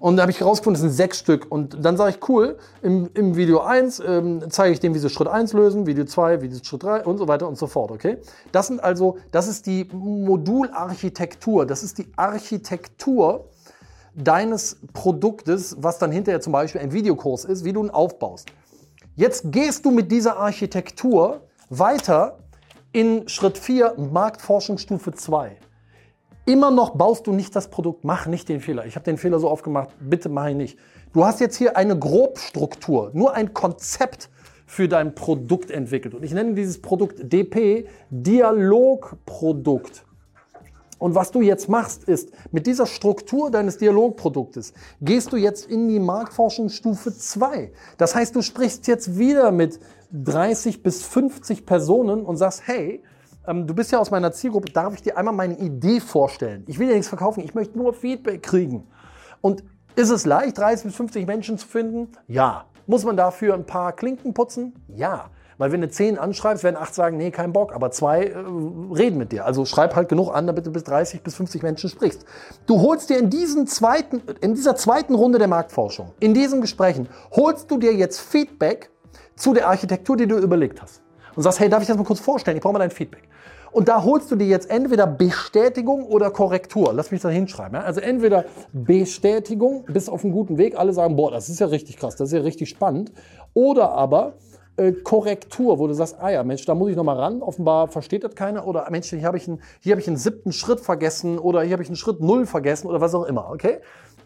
Und 0.00 0.16
da 0.16 0.22
habe 0.22 0.32
ich 0.32 0.40
herausgefunden, 0.40 0.80
das 0.80 0.88
sind 0.88 0.96
sechs 0.96 1.18
Stück. 1.18 1.46
Und 1.50 1.84
dann 1.84 1.96
sage 1.96 2.10
ich, 2.10 2.28
cool, 2.28 2.58
im, 2.82 3.10
im 3.14 3.36
Video 3.36 3.60
1 3.60 4.00
ähm, 4.06 4.44
zeige 4.48 4.72
ich 4.72 4.80
dem, 4.80 4.94
wie 4.94 4.98
sie 4.98 5.10
Schritt 5.10 5.28
1 5.28 5.52
lösen, 5.52 5.86
Video 5.86 6.04
2, 6.04 6.42
wie 6.42 6.48
sie 6.48 6.64
Schritt 6.64 6.84
3 6.84 7.04
und 7.04 7.18
so 7.18 7.26
weiter 7.26 7.48
und 7.48 7.58
so 7.58 7.66
fort, 7.66 7.90
okay? 7.90 8.18
Das 8.52 8.68
sind 8.68 8.82
also, 8.82 9.18
das 9.32 9.48
ist 9.48 9.66
die 9.66 9.88
Modularchitektur, 9.92 11.66
das 11.66 11.82
ist 11.82 11.98
die 11.98 12.06
Architektur 12.16 13.46
deines 14.14 14.78
Produktes, 14.92 15.76
was 15.80 15.98
dann 15.98 16.12
hinterher 16.12 16.40
zum 16.40 16.52
Beispiel 16.52 16.80
ein 16.80 16.92
Videokurs 16.92 17.44
ist, 17.44 17.64
wie 17.64 17.72
du 17.72 17.82
ihn 17.82 17.90
aufbaust. 17.90 18.48
Jetzt 19.16 19.50
gehst 19.52 19.84
du 19.84 19.90
mit 19.90 20.10
dieser 20.12 20.36
Architektur 20.36 21.40
weiter 21.70 22.38
in 22.92 23.28
Schritt 23.28 23.58
4, 23.58 23.94
Marktforschungsstufe 23.96 25.12
2. 25.12 25.56
Immer 26.48 26.70
noch 26.70 26.96
baust 26.96 27.26
du 27.26 27.32
nicht 27.32 27.54
das 27.54 27.68
Produkt. 27.68 28.04
Mach 28.04 28.24
nicht 28.24 28.48
den 28.48 28.60
Fehler. 28.60 28.86
Ich 28.86 28.94
habe 28.94 29.04
den 29.04 29.18
Fehler 29.18 29.38
so 29.38 29.50
oft 29.50 29.62
gemacht. 29.62 29.90
Bitte 30.00 30.30
mach 30.30 30.48
ihn 30.48 30.56
nicht. 30.56 30.78
Du 31.12 31.26
hast 31.26 31.40
jetzt 31.40 31.56
hier 31.56 31.76
eine 31.76 31.98
Grobstruktur, 31.98 33.10
nur 33.12 33.34
ein 33.34 33.52
Konzept 33.52 34.30
für 34.64 34.88
dein 34.88 35.14
Produkt 35.14 35.70
entwickelt. 35.70 36.14
Und 36.14 36.22
ich 36.22 36.32
nenne 36.32 36.54
dieses 36.54 36.80
Produkt 36.80 37.30
DP 37.30 37.86
Dialogprodukt. 38.08 40.06
Und 40.98 41.14
was 41.14 41.32
du 41.32 41.42
jetzt 41.42 41.68
machst, 41.68 42.04
ist, 42.04 42.30
mit 42.50 42.66
dieser 42.66 42.86
Struktur 42.86 43.50
deines 43.50 43.76
Dialogproduktes 43.76 44.72
gehst 45.02 45.34
du 45.34 45.36
jetzt 45.36 45.66
in 45.66 45.86
die 45.86 46.00
Marktforschungsstufe 46.00 47.14
2. 47.14 47.72
Das 47.98 48.14
heißt, 48.14 48.34
du 48.34 48.40
sprichst 48.40 48.86
jetzt 48.86 49.18
wieder 49.18 49.52
mit 49.52 49.80
30 50.12 50.82
bis 50.82 51.02
50 51.02 51.66
Personen 51.66 52.24
und 52.24 52.38
sagst, 52.38 52.62
hey, 52.64 53.02
ähm, 53.48 53.66
du 53.66 53.74
bist 53.74 53.90
ja 53.90 53.98
aus 53.98 54.10
meiner 54.10 54.30
Zielgruppe, 54.32 54.70
darf 54.70 54.94
ich 54.94 55.02
dir 55.02 55.16
einmal 55.16 55.34
meine 55.34 55.58
Idee 55.58 56.00
vorstellen? 56.00 56.64
Ich 56.66 56.78
will 56.78 56.86
dir 56.86 56.94
nichts 56.94 57.08
verkaufen, 57.08 57.42
ich 57.42 57.54
möchte 57.54 57.78
nur 57.78 57.94
Feedback 57.94 58.42
kriegen. 58.42 58.86
Und 59.40 59.64
ist 59.96 60.10
es 60.10 60.26
leicht, 60.26 60.58
30 60.58 60.86
bis 60.86 60.96
50 60.96 61.26
Menschen 61.26 61.58
zu 61.58 61.66
finden? 61.66 62.12
Ja. 62.28 62.66
Muss 62.86 63.04
man 63.04 63.16
dafür 63.16 63.54
ein 63.54 63.66
paar 63.66 63.92
Klinken 63.92 64.34
putzen? 64.34 64.74
Ja. 64.88 65.30
Weil 65.56 65.72
wenn 65.72 65.80
du 65.80 65.88
zehn 65.90 66.18
anschreibst, 66.18 66.62
werden 66.62 66.76
acht 66.76 66.94
sagen, 66.94 67.16
nee, 67.16 67.32
kein 67.32 67.52
Bock, 67.52 67.74
aber 67.74 67.90
zwei 67.90 68.26
äh, 68.26 68.36
reden 68.94 69.18
mit 69.18 69.32
dir. 69.32 69.44
Also 69.44 69.64
schreib 69.64 69.96
halt 69.96 70.08
genug 70.08 70.32
an, 70.32 70.46
damit 70.46 70.64
du 70.66 70.70
bis 70.70 70.84
30 70.84 71.22
bis 71.22 71.34
50 71.34 71.62
Menschen 71.64 71.90
sprichst. 71.90 72.24
Du 72.66 72.80
holst 72.80 73.10
dir 73.10 73.18
in, 73.18 73.28
diesen 73.28 73.66
zweiten, 73.66 74.22
in 74.40 74.54
dieser 74.54 74.76
zweiten 74.76 75.16
Runde 75.16 75.38
der 75.38 75.48
Marktforschung, 75.48 76.12
in 76.20 76.32
diesen 76.32 76.60
Gesprächen, 76.60 77.08
holst 77.32 77.70
du 77.70 77.78
dir 77.78 77.92
jetzt 77.92 78.20
Feedback 78.20 78.90
zu 79.34 79.52
der 79.52 79.68
Architektur, 79.68 80.16
die 80.16 80.28
du 80.28 80.38
überlegt 80.38 80.80
hast. 80.80 81.02
Und 81.38 81.44
sagst, 81.44 81.60
hey, 81.60 81.68
darf 81.68 81.82
ich 81.82 81.86
das 81.86 81.96
mal 81.96 82.02
kurz 82.02 82.18
vorstellen? 82.18 82.56
Ich 82.56 82.62
brauche 82.64 82.72
mal 82.72 82.80
dein 82.80 82.90
Feedback. 82.90 83.28
Und 83.70 83.86
da 83.86 84.02
holst 84.02 84.28
du 84.28 84.34
dir 84.34 84.48
jetzt 84.48 84.68
entweder 84.70 85.06
Bestätigung 85.06 86.04
oder 86.04 86.32
Korrektur. 86.32 86.92
Lass 86.92 87.12
mich 87.12 87.20
das 87.20 87.32
hinschreiben. 87.32 87.78
Ja? 87.78 87.84
Also 87.84 88.00
entweder 88.00 88.44
Bestätigung, 88.72 89.84
bist 89.86 90.10
auf 90.10 90.24
einem 90.24 90.32
guten 90.32 90.58
Weg, 90.58 90.76
alle 90.76 90.92
sagen, 90.92 91.14
boah, 91.14 91.30
das 91.30 91.48
ist 91.48 91.60
ja 91.60 91.68
richtig 91.68 91.96
krass, 91.96 92.16
das 92.16 92.30
ist 92.30 92.32
ja 92.32 92.40
richtig 92.40 92.68
spannend. 92.68 93.12
Oder 93.54 93.92
aber 93.92 94.32
äh, 94.78 94.90
Korrektur, 94.90 95.78
wo 95.78 95.86
du 95.86 95.94
sagst, 95.94 96.16
ah 96.18 96.28
ja, 96.28 96.42
Mensch, 96.42 96.64
da 96.64 96.74
muss 96.74 96.90
ich 96.90 96.96
nochmal 96.96 97.18
ran, 97.18 97.40
offenbar 97.40 97.86
versteht 97.86 98.24
das 98.24 98.34
keiner 98.34 98.66
oder 98.66 98.90
Mensch, 98.90 99.10
hier 99.10 99.22
habe 99.22 99.36
ich, 99.36 99.46
einen, 99.46 99.60
hab 99.86 99.98
ich 100.00 100.08
einen 100.08 100.16
siebten 100.16 100.50
Schritt 100.50 100.80
vergessen 100.80 101.38
oder 101.38 101.62
hier 101.62 101.74
habe 101.74 101.84
ich 101.84 101.88
einen 101.88 101.94
Schritt 101.94 102.20
null 102.20 102.46
vergessen 102.46 102.88
oder 102.88 103.00
was 103.00 103.14
auch 103.14 103.26
immer, 103.26 103.48
okay? 103.48 103.78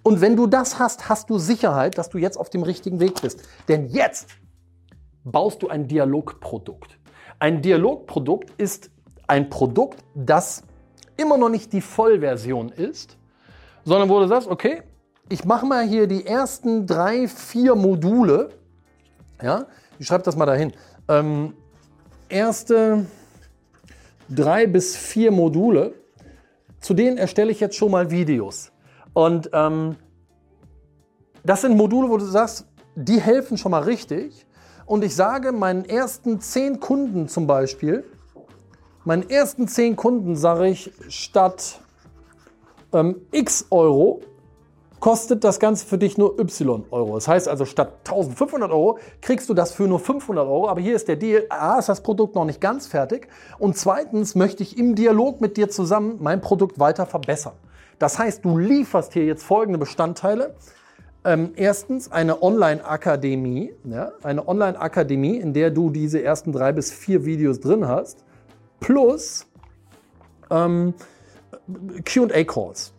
Und 0.02 0.22
wenn 0.22 0.34
du 0.34 0.46
das 0.46 0.78
hast, 0.78 1.10
hast 1.10 1.28
du 1.28 1.36
Sicherheit, 1.36 1.98
dass 1.98 2.08
du 2.08 2.16
jetzt 2.16 2.38
auf 2.38 2.48
dem 2.48 2.62
richtigen 2.62 3.00
Weg 3.00 3.20
bist. 3.20 3.42
Denn 3.68 3.88
jetzt 3.88 4.28
baust 5.24 5.62
du 5.62 5.68
ein 5.68 5.86
Dialogprodukt. 5.88 6.98
Ein 7.42 7.60
Dialogprodukt 7.60 8.52
ist 8.56 8.92
ein 9.26 9.50
Produkt, 9.50 10.04
das 10.14 10.62
immer 11.16 11.36
noch 11.36 11.48
nicht 11.48 11.72
die 11.72 11.80
Vollversion 11.80 12.68
ist, 12.68 13.18
sondern 13.82 14.08
wo 14.08 14.20
du 14.20 14.28
sagst, 14.28 14.46
okay, 14.46 14.82
ich 15.28 15.44
mache 15.44 15.66
mal 15.66 15.84
hier 15.84 16.06
die 16.06 16.24
ersten 16.24 16.86
drei, 16.86 17.26
vier 17.26 17.74
Module, 17.74 18.50
ja, 19.42 19.66
ich 19.98 20.06
schreibe 20.06 20.22
das 20.22 20.36
mal 20.36 20.46
dahin. 20.46 20.72
Ähm, 21.08 21.54
erste 22.28 23.06
drei 24.28 24.68
bis 24.68 24.96
vier 24.96 25.32
Module, 25.32 25.94
zu 26.78 26.94
denen 26.94 27.18
erstelle 27.18 27.50
ich 27.50 27.58
jetzt 27.58 27.74
schon 27.74 27.90
mal 27.90 28.08
Videos. 28.08 28.70
Und 29.14 29.50
ähm, 29.52 29.96
das 31.42 31.62
sind 31.62 31.76
Module, 31.76 32.08
wo 32.08 32.18
du 32.18 32.24
sagst, 32.24 32.68
die 32.94 33.20
helfen 33.20 33.56
schon 33.56 33.72
mal 33.72 33.82
richtig. 33.82 34.46
Und 34.86 35.04
ich 35.04 35.14
sage 35.14 35.52
meinen 35.52 35.84
ersten 35.84 36.40
zehn 36.40 36.80
Kunden 36.80 37.28
zum 37.28 37.46
Beispiel, 37.46 38.04
meinen 39.04 39.28
ersten 39.28 39.68
zehn 39.68 39.96
Kunden 39.96 40.36
sage 40.36 40.68
ich 40.68 40.92
statt 41.08 41.80
ähm, 42.92 43.22
x 43.30 43.66
Euro 43.70 44.22
kostet 45.02 45.42
das 45.42 45.58
Ganze 45.58 45.84
für 45.84 45.98
dich 45.98 46.16
nur 46.16 46.38
Y 46.38 46.84
Euro. 46.92 47.16
Das 47.16 47.26
heißt 47.26 47.48
also, 47.48 47.64
statt 47.64 47.92
1500 48.04 48.70
Euro 48.70 49.00
kriegst 49.20 49.48
du 49.48 49.54
das 49.54 49.72
für 49.72 49.88
nur 49.88 49.98
500 49.98 50.46
Euro. 50.46 50.68
Aber 50.68 50.80
hier 50.80 50.94
ist 50.94 51.08
der 51.08 51.16
Deal. 51.16 51.44
A, 51.48 51.80
ist 51.80 51.88
das 51.88 52.04
Produkt 52.04 52.36
noch 52.36 52.44
nicht 52.44 52.60
ganz 52.60 52.86
fertig. 52.86 53.26
Und 53.58 53.76
zweitens 53.76 54.36
möchte 54.36 54.62
ich 54.62 54.78
im 54.78 54.94
Dialog 54.94 55.40
mit 55.40 55.56
dir 55.56 55.68
zusammen 55.68 56.18
mein 56.20 56.40
Produkt 56.40 56.78
weiter 56.78 57.04
verbessern. 57.04 57.54
Das 57.98 58.20
heißt, 58.20 58.44
du 58.44 58.56
lieferst 58.56 59.12
hier 59.12 59.24
jetzt 59.24 59.42
folgende 59.42 59.78
Bestandteile. 59.78 60.54
Ähm, 61.24 61.52
erstens 61.54 62.10
eine 62.10 62.42
Online-Akademie, 62.42 63.72
ja, 63.84 64.12
eine 64.24 64.46
Online-Akademie, 64.48 65.36
in 65.36 65.52
der 65.52 65.70
du 65.70 65.90
diese 65.90 66.22
ersten 66.22 66.52
drei 66.52 66.72
bis 66.72 66.90
vier 66.90 67.24
Videos 67.24 67.60
drin 67.60 67.86
hast, 67.86 68.24
plus 68.80 69.46
ähm, 70.50 70.94
QA-Calls. 72.04 72.92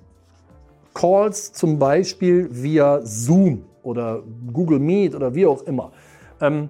Calls 0.93 1.51
zum 1.51 1.77
Beispiel 1.79 2.47
via 2.49 3.01
Zoom 3.03 3.65
oder 3.81 4.23
Google 4.53 4.79
Meet 4.79 5.15
oder 5.15 5.35
wie 5.35 5.45
auch 5.45 5.63
immer, 5.63 5.91
ähm, 6.39 6.69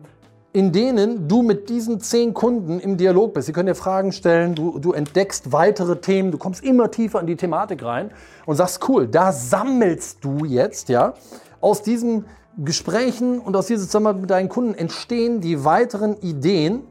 in 0.53 0.71
denen 0.71 1.27
du 1.27 1.41
mit 1.41 1.69
diesen 1.69 1.99
zehn 1.99 2.33
Kunden 2.33 2.79
im 2.79 2.97
Dialog 2.97 3.33
bist. 3.33 3.47
Sie 3.47 3.53
können 3.53 3.67
dir 3.67 3.75
Fragen 3.75 4.11
stellen, 4.11 4.53
du, 4.55 4.79
du 4.79 4.93
entdeckst 4.93 5.51
weitere 5.51 5.99
Themen, 5.99 6.31
du 6.31 6.37
kommst 6.37 6.63
immer 6.63 6.91
tiefer 6.91 7.19
in 7.19 7.27
die 7.27 7.35
Thematik 7.35 7.83
rein 7.83 8.11
und 8.45 8.55
sagst, 8.55 8.87
cool, 8.87 9.07
da 9.07 9.31
sammelst 9.31 10.23
du 10.23 10.45
jetzt, 10.45 10.89
ja, 10.89 11.15
aus 11.59 11.81
diesen 11.81 12.25
Gesprächen 12.57 13.39
und 13.39 13.55
aus 13.55 13.65
dieser 13.65 13.85
Zusammenarbeit 13.85 14.21
mit 14.21 14.29
deinen 14.29 14.49
Kunden 14.49 14.75
entstehen 14.75 15.41
die 15.41 15.65
weiteren 15.65 16.17
Ideen 16.17 16.83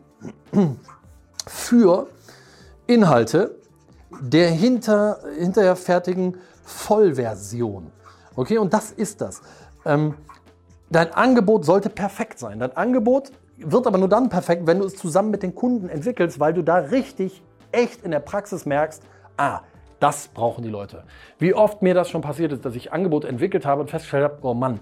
für 1.46 2.08
Inhalte 2.88 3.62
der 4.20 4.50
hinter, 4.50 5.20
hinterher 5.38 5.76
fertigen 5.76 6.36
Vollversion. 6.64 7.90
Okay, 8.34 8.58
und 8.58 8.72
das 8.72 8.92
ist 8.92 9.20
das. 9.20 9.42
Ähm, 9.84 10.14
dein 10.90 11.12
Angebot 11.12 11.64
sollte 11.64 11.90
perfekt 11.90 12.38
sein. 12.38 12.58
Dein 12.58 12.76
Angebot 12.76 13.32
wird 13.70 13.86
aber 13.86 13.98
nur 13.98 14.08
dann 14.08 14.28
perfekt, 14.28 14.66
wenn 14.66 14.78
du 14.78 14.86
es 14.86 14.96
zusammen 14.96 15.30
mit 15.30 15.42
den 15.42 15.54
Kunden 15.54 15.88
entwickelst, 15.88 16.40
weil 16.40 16.54
du 16.54 16.62
da 16.62 16.76
richtig, 16.76 17.42
echt 17.70 18.02
in 18.02 18.10
der 18.10 18.20
Praxis 18.20 18.66
merkst, 18.66 19.02
ah, 19.36 19.60
das 20.00 20.28
brauchen 20.28 20.64
die 20.64 20.70
Leute. 20.70 21.04
Wie 21.38 21.54
oft 21.54 21.82
mir 21.82 21.94
das 21.94 22.10
schon 22.10 22.22
passiert 22.22 22.52
ist, 22.52 22.64
dass 22.64 22.74
ich 22.74 22.92
Angebot 22.92 23.24
entwickelt 23.24 23.64
habe 23.64 23.82
und 23.82 23.90
festgestellt 23.90 24.24
habe, 24.24 24.38
oh 24.42 24.54
Mann, 24.54 24.80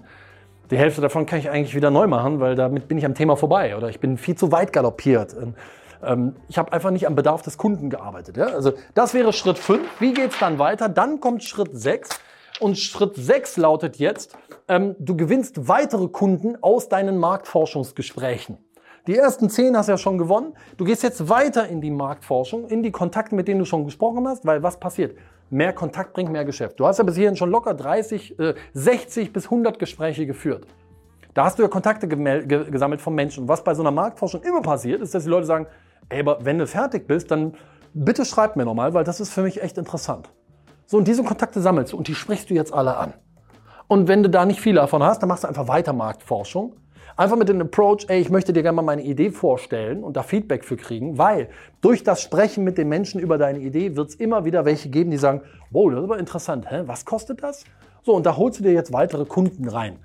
die 0.71 0.77
Hälfte 0.77 1.01
davon 1.01 1.25
kann 1.25 1.37
ich 1.39 1.49
eigentlich 1.49 1.75
wieder 1.75 1.91
neu 1.91 2.07
machen, 2.07 2.39
weil 2.39 2.55
damit 2.55 2.87
bin 2.87 2.97
ich 2.97 3.05
am 3.05 3.13
Thema 3.13 3.35
vorbei 3.35 3.75
oder 3.75 3.89
ich 3.89 3.99
bin 3.99 4.17
viel 4.17 4.35
zu 4.35 4.51
weit 4.51 4.73
galoppiert. 4.73 5.35
Ähm, 6.03 6.35
ich 6.47 6.57
habe 6.57 6.73
einfach 6.73 6.91
nicht 6.91 7.05
am 7.05 7.15
Bedarf 7.15 7.41
des 7.41 7.57
Kunden 7.57 7.89
gearbeitet. 7.89 8.37
Ja? 8.37 8.47
Also 8.47 8.73
das 8.93 9.13
wäre 9.13 9.33
Schritt 9.33 9.59
5. 9.59 9.81
Wie 9.99 10.13
geht 10.13 10.31
es 10.31 10.39
dann 10.39 10.59
weiter? 10.59 10.89
Dann 10.89 11.19
kommt 11.19 11.43
Schritt 11.43 11.69
6. 11.73 12.09
Und 12.59 12.77
Schritt 12.77 13.15
6 13.15 13.57
lautet 13.57 13.97
jetzt, 13.97 14.37
ähm, 14.67 14.95
du 14.99 15.15
gewinnst 15.17 15.67
weitere 15.67 16.07
Kunden 16.07 16.57
aus 16.61 16.89
deinen 16.89 17.17
Marktforschungsgesprächen. 17.17 18.57
Die 19.07 19.17
ersten 19.17 19.49
10 19.49 19.75
hast 19.75 19.87
du 19.87 19.93
ja 19.93 19.97
schon 19.97 20.19
gewonnen. 20.19 20.53
Du 20.77 20.85
gehst 20.85 21.01
jetzt 21.01 21.27
weiter 21.27 21.67
in 21.67 21.81
die 21.81 21.89
Marktforschung, 21.89 22.67
in 22.67 22.83
die 22.83 22.91
Kontakte, 22.91 23.33
mit 23.33 23.47
denen 23.47 23.59
du 23.59 23.65
schon 23.65 23.83
gesprochen 23.85 24.27
hast, 24.27 24.45
weil 24.45 24.61
was 24.61 24.79
passiert? 24.79 25.17
Mehr 25.49 25.73
Kontakt 25.73 26.13
bringt 26.13 26.31
mehr 26.31 26.45
Geschäft. 26.45 26.79
Du 26.79 26.85
hast 26.85 26.99
ja 26.99 27.03
bis 27.03 27.15
hierhin 27.15 27.35
schon 27.35 27.49
locker 27.49 27.73
30, 27.73 28.39
äh, 28.39 28.53
60 28.73 29.33
bis 29.33 29.45
100 29.45 29.79
Gespräche 29.79 30.27
geführt. 30.27 30.67
Da 31.33 31.45
hast 31.45 31.57
du 31.57 31.63
ja 31.63 31.69
Kontakte 31.69 32.07
gesammelt 32.07 33.01
von 33.01 33.15
Menschen. 33.15 33.47
Was 33.47 33.63
bei 33.63 33.73
so 33.73 33.81
einer 33.81 33.91
Marktforschung 33.91 34.43
immer 34.43 34.61
passiert, 34.61 35.01
ist, 35.01 35.15
dass 35.15 35.23
die 35.23 35.29
Leute 35.29 35.47
sagen, 35.47 35.65
ey, 36.09 36.19
aber 36.19 36.43
wenn 36.45 36.59
du 36.59 36.67
fertig 36.67 37.07
bist, 37.07 37.31
dann 37.31 37.55
bitte 37.93 38.23
schreib 38.25 38.55
mir 38.55 38.65
nochmal, 38.65 38.93
weil 38.93 39.03
das 39.03 39.19
ist 39.19 39.33
für 39.33 39.41
mich 39.41 39.63
echt 39.63 39.77
interessant. 39.77 40.29
So, 40.85 40.97
und 40.97 41.07
diese 41.07 41.23
Kontakte 41.23 41.61
sammelst 41.61 41.93
du 41.93 41.97
und 41.97 42.07
die 42.07 42.15
sprichst 42.15 42.49
du 42.49 42.53
jetzt 42.53 42.73
alle 42.73 42.97
an. 42.97 43.13
Und 43.87 44.07
wenn 44.07 44.23
du 44.23 44.29
da 44.29 44.45
nicht 44.45 44.61
viele 44.61 44.81
davon 44.81 45.01
hast, 45.03 45.21
dann 45.21 45.29
machst 45.29 45.43
du 45.43 45.47
einfach 45.47 45.67
weiter 45.67 45.93
Marktforschung. 45.93 46.75
Einfach 47.17 47.37
mit 47.37 47.49
dem 47.49 47.61
Approach, 47.61 48.05
ey, 48.07 48.19
ich 48.19 48.29
möchte 48.29 48.53
dir 48.53 48.63
gerne 48.63 48.77
mal 48.77 48.81
meine 48.81 49.03
Idee 49.03 49.31
vorstellen 49.31 50.03
und 50.03 50.17
da 50.17 50.23
Feedback 50.23 50.65
für 50.65 50.77
kriegen, 50.77 51.17
weil 51.17 51.49
durch 51.81 52.03
das 52.03 52.21
Sprechen 52.21 52.63
mit 52.63 52.77
den 52.77 52.89
Menschen 52.89 53.19
über 53.19 53.37
deine 53.37 53.59
Idee 53.59 53.95
wird 53.95 54.09
es 54.09 54.15
immer 54.15 54.45
wieder 54.45 54.65
welche 54.65 54.89
geben, 54.89 55.11
die 55.11 55.17
sagen, 55.17 55.41
wow, 55.69 55.89
das 55.89 55.99
ist 55.99 56.03
aber 56.05 56.19
interessant, 56.19 56.71
hä? 56.71 56.83
was 56.85 57.05
kostet 57.05 57.43
das? 57.43 57.63
So, 58.03 58.15
und 58.15 58.25
da 58.25 58.37
holst 58.37 58.59
du 58.59 58.63
dir 58.63 58.73
jetzt 58.73 58.93
weitere 58.93 59.25
Kunden 59.25 59.67
rein. 59.67 59.97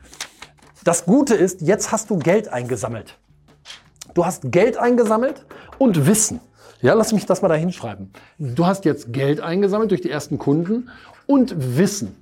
Das 0.84 1.06
Gute 1.06 1.34
ist, 1.34 1.62
jetzt 1.62 1.90
hast 1.90 2.10
du 2.10 2.18
Geld 2.18 2.48
eingesammelt. 2.52 3.18
Du 4.14 4.24
hast 4.24 4.52
Geld 4.52 4.76
eingesammelt 4.76 5.44
und 5.78 6.06
Wissen. 6.06 6.40
Ja, 6.82 6.94
lass 6.94 7.12
mich 7.12 7.26
das 7.26 7.42
mal 7.42 7.48
da 7.48 7.54
hinschreiben. 7.54 8.12
Du 8.38 8.66
hast 8.66 8.84
jetzt 8.84 9.12
Geld 9.12 9.40
eingesammelt 9.40 9.90
durch 9.90 10.02
die 10.02 10.10
ersten 10.10 10.38
Kunden 10.38 10.90
und 11.26 11.78
Wissen. 11.78 12.16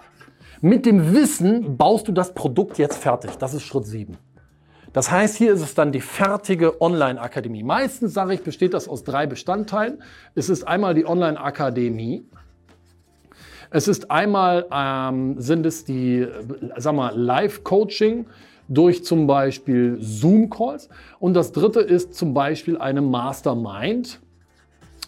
Mit 0.61 0.87
dem 0.87 1.13
Wissen 1.13 1.77
baust 1.77 2.09
du 2.09 2.13
das 2.13 2.33
Produkt 2.33 2.79
jetzt 2.79 2.97
fertig. 2.97 3.33
Das 3.39 3.53
ist 3.53 3.63
Schritt 3.63 3.87
7. 3.87 4.17
Das 4.95 5.11
heißt, 5.11 5.37
hier 5.37 5.53
ist 5.53 5.61
es 5.61 5.75
dann 5.75 5.91
die 5.91 6.01
fertige 6.01 6.81
Online-Akademie. 6.81 7.65
Meistens 7.65 8.15
sage 8.15 8.35
ich, 8.35 8.43
besteht 8.43 8.75
das 8.75 8.89
aus 8.89 9.03
drei 9.03 9.27
Bestandteilen. 9.27 10.01
Es 10.37 10.49
ist 10.49 10.63
einmal 10.63 10.95
die 10.95 11.05
Online-Akademie. 11.05 12.25
Es 13.71 13.89
ist 13.89 14.13
einmal, 14.13 14.67
ähm, 14.73 15.35
sind 15.41 15.67
es 15.67 15.85
die, 15.85 16.29
sag 16.77 16.95
mal, 16.95 17.13
Live-Coaching 17.13 18.27
durch 18.69 19.05
zum 19.05 19.27
Beispiel 19.27 19.99
Zoom-Calls. 20.01 20.89
Und 21.19 21.35
das 21.35 21.51
dritte 21.51 21.81
ist 21.81 22.15
zum 22.15 22.33
Beispiel 22.33 22.79
eine 22.79 23.03
Mastermind, 23.03 24.21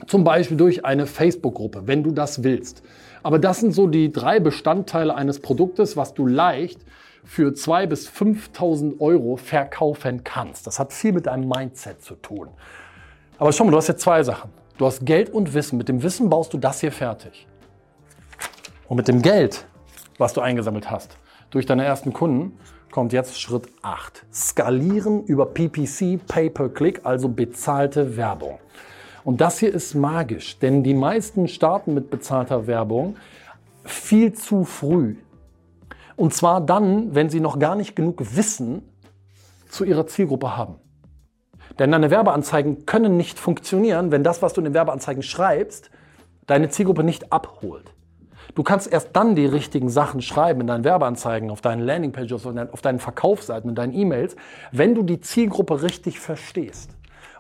zum 0.08 0.24
Beispiel 0.24 0.56
durch 0.56 0.84
eine 0.84 1.06
Facebook-Gruppe, 1.06 1.82
wenn 1.86 2.02
du 2.02 2.10
das 2.10 2.42
willst. 2.42 2.82
Aber 3.22 3.38
das 3.38 3.60
sind 3.60 3.72
so 3.72 3.86
die 3.86 4.10
drei 4.10 4.40
Bestandteile 4.40 5.14
eines 5.14 5.38
Produktes, 5.38 5.96
was 5.96 6.12
du 6.12 6.26
leicht 6.26 6.80
für 7.26 7.50
2.000 7.50 7.86
bis 7.86 8.08
5.000 8.08 9.00
Euro 9.00 9.36
verkaufen 9.36 10.24
kannst. 10.24 10.66
Das 10.66 10.78
hat 10.78 10.92
viel 10.92 11.12
mit 11.12 11.26
deinem 11.26 11.48
Mindset 11.48 12.00
zu 12.02 12.14
tun. 12.14 12.48
Aber 13.38 13.52
schau 13.52 13.64
mal, 13.64 13.72
du 13.72 13.76
hast 13.76 13.88
jetzt 13.88 14.00
zwei 14.00 14.22
Sachen. 14.22 14.50
Du 14.78 14.86
hast 14.86 15.04
Geld 15.04 15.30
und 15.30 15.52
Wissen. 15.52 15.76
Mit 15.76 15.88
dem 15.88 16.02
Wissen 16.02 16.30
baust 16.30 16.52
du 16.54 16.58
das 16.58 16.80
hier 16.80 16.92
fertig. 16.92 17.46
Und 18.88 18.96
mit 18.96 19.08
dem 19.08 19.20
Geld, 19.20 19.66
was 20.18 20.32
du 20.32 20.40
eingesammelt 20.40 20.90
hast, 20.90 21.18
durch 21.50 21.66
deine 21.66 21.84
ersten 21.84 22.12
Kunden, 22.12 22.58
kommt 22.90 23.12
jetzt 23.12 23.40
Schritt 23.40 23.68
8. 23.82 24.24
Skalieren 24.32 25.24
über 25.24 25.46
PPC, 25.46 26.18
Pay-per-Click, 26.26 27.00
also 27.04 27.28
bezahlte 27.28 28.16
Werbung. 28.16 28.58
Und 29.24 29.40
das 29.40 29.58
hier 29.58 29.74
ist 29.74 29.94
magisch, 29.94 30.58
denn 30.60 30.84
die 30.84 30.94
meisten 30.94 31.48
starten 31.48 31.94
mit 31.94 32.10
bezahlter 32.10 32.66
Werbung 32.66 33.16
viel 33.84 34.32
zu 34.32 34.64
früh. 34.64 35.16
Und 36.16 36.34
zwar 36.34 36.60
dann, 36.60 37.14
wenn 37.14 37.28
sie 37.28 37.40
noch 37.40 37.58
gar 37.58 37.76
nicht 37.76 37.94
genug 37.94 38.36
Wissen 38.36 38.82
zu 39.68 39.84
ihrer 39.84 40.06
Zielgruppe 40.06 40.56
haben. 40.56 40.76
Denn 41.78 41.92
deine 41.92 42.10
Werbeanzeigen 42.10 42.86
können 42.86 43.16
nicht 43.16 43.38
funktionieren, 43.38 44.10
wenn 44.10 44.24
das, 44.24 44.40
was 44.40 44.54
du 44.54 44.60
in 44.60 44.64
den 44.66 44.74
Werbeanzeigen 44.74 45.22
schreibst, 45.22 45.90
deine 46.46 46.70
Zielgruppe 46.70 47.04
nicht 47.04 47.32
abholt. 47.32 47.92
Du 48.54 48.62
kannst 48.62 48.90
erst 48.90 49.10
dann 49.12 49.34
die 49.34 49.44
richtigen 49.44 49.90
Sachen 49.90 50.22
schreiben 50.22 50.62
in 50.62 50.66
deinen 50.68 50.84
Werbeanzeigen, 50.84 51.50
auf 51.50 51.60
deinen 51.60 51.82
Landingpages, 51.82 52.46
auf 52.46 52.80
deinen 52.80 52.98
Verkaufsseiten, 52.98 53.68
in 53.68 53.74
deinen 53.74 53.92
E-Mails, 53.92 54.36
wenn 54.72 54.94
du 54.94 55.02
die 55.02 55.20
Zielgruppe 55.20 55.82
richtig 55.82 56.20
verstehst. 56.20 56.90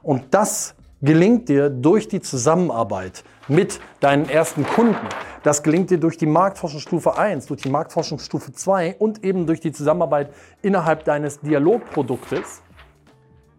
Und 0.02 0.34
das 0.34 0.74
gelingt 1.00 1.48
dir 1.48 1.70
durch 1.70 2.08
die 2.08 2.20
Zusammenarbeit 2.20 3.24
mit 3.48 3.80
deinen 4.00 4.28
ersten 4.28 4.64
Kunden. 4.64 5.08
Das 5.42 5.62
gelingt 5.62 5.90
dir 5.90 5.98
durch 5.98 6.16
die 6.18 6.26
Marktforschungsstufe 6.26 7.16
1, 7.16 7.46
durch 7.46 7.62
die 7.62 7.70
Marktforschungsstufe 7.70 8.52
2 8.52 8.96
und 8.98 9.22
eben 9.24 9.46
durch 9.46 9.60
die 9.60 9.72
Zusammenarbeit 9.72 10.32
innerhalb 10.62 11.04
deines 11.04 11.40
Dialogproduktes. 11.40 12.62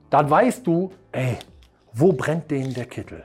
Dann 0.09 0.29
weißt 0.29 0.67
du, 0.67 0.91
ey, 1.11 1.37
wo 1.93 2.13
brennt 2.13 2.51
denen 2.51 2.73
der 2.73 2.85
Kittel? 2.85 3.23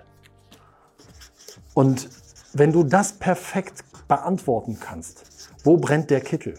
Und 1.74 2.08
wenn 2.52 2.72
du 2.72 2.84
das 2.84 3.14
perfekt 3.14 3.84
beantworten 4.08 4.78
kannst, 4.78 5.50
wo 5.64 5.76
brennt 5.76 6.10
der 6.10 6.20
Kittel, 6.20 6.54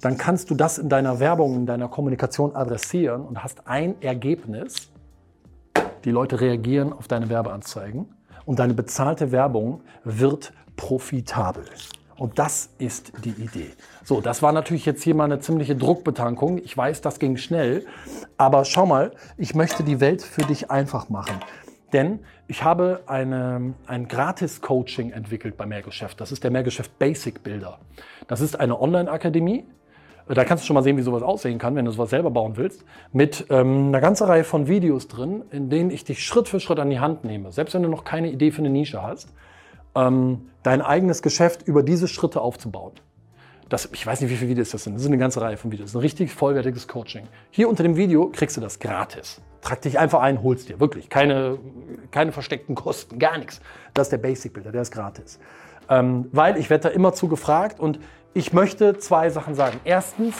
dann 0.00 0.16
kannst 0.16 0.50
du 0.50 0.54
das 0.54 0.78
in 0.78 0.88
deiner 0.88 1.20
Werbung, 1.20 1.54
in 1.54 1.66
deiner 1.66 1.88
Kommunikation 1.88 2.54
adressieren 2.54 3.22
und 3.22 3.42
hast 3.42 3.66
ein 3.66 4.00
Ergebnis. 4.02 4.90
Die 6.04 6.10
Leute 6.10 6.40
reagieren 6.40 6.92
auf 6.92 7.08
deine 7.08 7.28
Werbeanzeigen 7.28 8.08
und 8.46 8.58
deine 8.58 8.72
bezahlte 8.72 9.32
Werbung 9.32 9.82
wird 10.04 10.54
profitabel. 10.76 11.64
Und 12.16 12.38
das 12.38 12.70
ist 12.78 13.12
die 13.24 13.42
Idee. 13.42 13.72
So, 14.02 14.22
das 14.22 14.40
war 14.40 14.52
natürlich 14.52 14.86
jetzt 14.86 15.02
hier 15.02 15.14
mal 15.14 15.24
eine 15.24 15.40
ziemliche 15.40 15.76
Druckbetankung. 15.76 16.58
Ich 16.58 16.74
weiß, 16.74 17.02
das 17.02 17.18
ging 17.18 17.36
schnell. 17.36 17.84
Aber 18.38 18.64
schau 18.64 18.86
mal, 18.86 19.12
ich 19.36 19.54
möchte 19.54 19.82
die 19.82 20.00
Welt 20.00 20.22
für 20.22 20.42
dich 20.42 20.70
einfach 20.70 21.10
machen. 21.10 21.38
Denn 21.92 22.20
ich 22.48 22.64
habe 22.64 23.02
eine, 23.06 23.74
ein 23.86 24.08
Gratis-Coaching 24.08 25.10
entwickelt 25.10 25.56
bei 25.56 25.66
Mehrgeschäft. 25.66 26.20
Das 26.20 26.32
ist 26.32 26.42
der 26.42 26.50
Mehrgeschäft 26.50 26.98
Basic 26.98 27.42
Builder. 27.42 27.78
Das 28.28 28.40
ist 28.40 28.58
eine 28.58 28.80
Online-Akademie. 28.80 29.66
Da 30.28 30.44
kannst 30.44 30.64
du 30.64 30.66
schon 30.66 30.74
mal 30.74 30.82
sehen, 30.82 30.96
wie 30.96 31.02
sowas 31.02 31.22
aussehen 31.22 31.58
kann, 31.58 31.76
wenn 31.76 31.84
du 31.84 31.92
sowas 31.92 32.10
selber 32.10 32.30
bauen 32.30 32.56
willst. 32.56 32.84
Mit 33.12 33.46
ähm, 33.50 33.88
einer 33.88 34.00
ganzen 34.00 34.24
Reihe 34.24 34.42
von 34.42 34.66
Videos 34.66 35.06
drin, 35.06 35.44
in 35.52 35.70
denen 35.70 35.90
ich 35.90 36.04
dich 36.04 36.24
Schritt 36.24 36.48
für 36.48 36.58
Schritt 36.58 36.80
an 36.80 36.90
die 36.90 36.98
Hand 36.98 37.24
nehme. 37.24 37.52
Selbst 37.52 37.74
wenn 37.74 37.82
du 37.82 37.88
noch 37.88 38.04
keine 38.04 38.30
Idee 38.30 38.50
für 38.50 38.58
eine 38.58 38.70
Nische 38.70 39.02
hast, 39.02 39.32
ähm, 39.94 40.50
dein 40.64 40.82
eigenes 40.82 41.22
Geschäft 41.22 41.62
über 41.68 41.84
diese 41.84 42.08
Schritte 42.08 42.40
aufzubauen. 42.40 42.92
Das, 43.68 43.88
ich 43.92 44.06
weiß 44.06 44.20
nicht, 44.20 44.30
wie 44.30 44.36
viele 44.36 44.50
Videos 44.50 44.70
das 44.70 44.84
sind. 44.84 44.94
Das 44.94 45.02
ist 45.02 45.08
eine 45.08 45.18
ganze 45.18 45.40
Reihe 45.40 45.56
von 45.56 45.72
Videos. 45.72 45.86
Das 45.86 45.92
ist 45.92 45.96
ein 45.96 46.02
richtig 46.02 46.32
vollwertiges 46.32 46.86
Coaching. 46.86 47.26
Hier 47.50 47.68
unter 47.68 47.82
dem 47.82 47.96
Video 47.96 48.28
kriegst 48.28 48.56
du 48.56 48.60
das 48.60 48.78
gratis. 48.78 49.40
Trag 49.60 49.80
dich 49.82 49.98
einfach 49.98 50.20
ein, 50.20 50.42
holst 50.42 50.68
dir. 50.68 50.78
Wirklich. 50.78 51.08
Keine, 51.08 51.58
keine 52.12 52.30
versteckten 52.30 52.76
Kosten, 52.76 53.18
gar 53.18 53.38
nichts. 53.38 53.60
Das 53.94 54.06
ist 54.06 54.12
der 54.12 54.18
Basic 54.18 54.52
Builder, 54.52 54.70
der 54.70 54.82
ist 54.82 54.92
gratis. 54.92 55.40
Ähm, 55.88 56.26
weil 56.32 56.56
ich 56.58 56.70
werde 56.70 56.88
da 56.88 56.88
immer 56.90 57.12
zu 57.12 57.28
gefragt 57.28 57.80
und 57.80 57.98
ich 58.36 58.52
möchte 58.52 58.98
zwei 58.98 59.30
Sachen 59.30 59.54
sagen. 59.54 59.80
Erstens, 59.84 60.34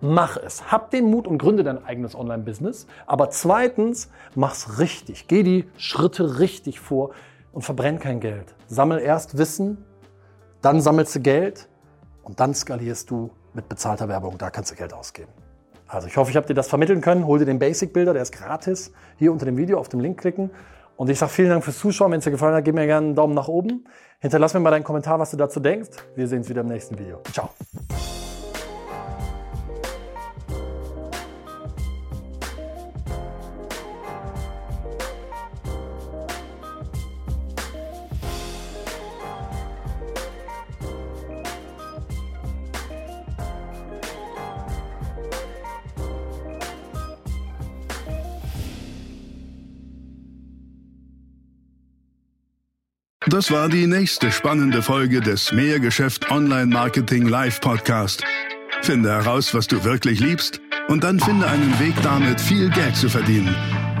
mach 0.00 0.36
es. 0.36 0.70
Hab 0.70 0.92
den 0.92 1.10
Mut 1.10 1.26
und 1.26 1.38
gründe 1.38 1.64
dein 1.64 1.84
eigenes 1.84 2.14
Online-Business. 2.14 2.86
Aber 3.06 3.28
zweitens, 3.30 4.08
mach's 4.36 4.78
richtig. 4.78 5.26
Geh 5.26 5.42
die 5.42 5.64
Schritte 5.76 6.38
richtig 6.38 6.78
vor 6.78 7.10
und 7.52 7.62
verbrenn 7.62 7.98
kein 7.98 8.20
Geld. 8.20 8.54
Sammel 8.68 9.00
erst 9.00 9.36
Wissen, 9.36 9.84
dann 10.62 10.80
sammelst 10.80 11.16
du 11.16 11.20
Geld 11.20 11.68
und 12.22 12.38
dann 12.38 12.54
skalierst 12.54 13.10
du 13.10 13.30
mit 13.52 13.68
bezahlter 13.68 14.08
Werbung. 14.08 14.38
Da 14.38 14.50
kannst 14.50 14.70
du 14.70 14.76
Geld 14.76 14.92
ausgeben. 14.92 15.32
Also 15.88 16.06
ich 16.06 16.16
hoffe, 16.16 16.30
ich 16.30 16.36
habe 16.36 16.46
dir 16.46 16.54
das 16.54 16.68
vermitteln 16.68 17.00
können. 17.00 17.26
Hol 17.26 17.40
dir 17.40 17.46
den 17.46 17.58
Basic 17.58 17.92
Builder, 17.92 18.12
der 18.12 18.22
ist 18.22 18.32
gratis. 18.32 18.92
Hier 19.18 19.32
unter 19.32 19.44
dem 19.44 19.56
Video 19.56 19.80
auf 19.80 19.88
den 19.88 19.98
Link 19.98 20.20
klicken. 20.20 20.52
Und 20.96 21.10
ich 21.10 21.18
sage 21.18 21.32
vielen 21.32 21.50
Dank 21.50 21.64
fürs 21.64 21.78
Zuschauen. 21.78 22.12
Wenn 22.12 22.18
es 22.18 22.24
dir 22.24 22.30
gefallen 22.30 22.54
hat, 22.54 22.64
gib 22.64 22.74
mir 22.74 22.86
gerne 22.86 23.08
einen 23.08 23.14
Daumen 23.14 23.34
nach 23.34 23.48
oben. 23.48 23.84
Hinterlass 24.20 24.54
mir 24.54 24.60
mal 24.60 24.70
deinen 24.70 24.84
Kommentar, 24.84 25.18
was 25.18 25.30
du 25.30 25.36
dazu 25.36 25.60
denkst. 25.60 25.90
Wir 26.14 26.26
sehen 26.26 26.38
uns 26.38 26.48
wieder 26.48 26.62
im 26.62 26.68
nächsten 26.68 26.98
Video. 26.98 27.20
Ciao. 27.32 27.50
Das 53.28 53.50
war 53.50 53.68
die 53.68 53.88
nächste 53.88 54.30
spannende 54.30 54.82
Folge 54.82 55.20
des 55.20 55.50
Mehrgeschäft 55.50 56.30
Online 56.30 56.66
Marketing 56.66 57.26
Live 57.26 57.60
Podcast. 57.60 58.22
Finde 58.82 59.10
heraus, 59.10 59.52
was 59.52 59.66
du 59.66 59.82
wirklich 59.82 60.20
liebst 60.20 60.60
und 60.86 61.02
dann 61.02 61.18
finde 61.18 61.48
einen 61.48 61.76
Weg 61.80 61.94
damit, 62.04 62.40
viel 62.40 62.70
Geld 62.70 62.94
zu 62.94 63.08
verdienen. 63.08 63.52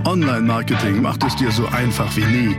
Online 0.06 0.42
Marketing 0.42 1.02
macht 1.02 1.24
es 1.24 1.34
dir 1.34 1.50
so 1.50 1.66
einfach 1.66 2.16
wie 2.16 2.24
nie. 2.24 2.56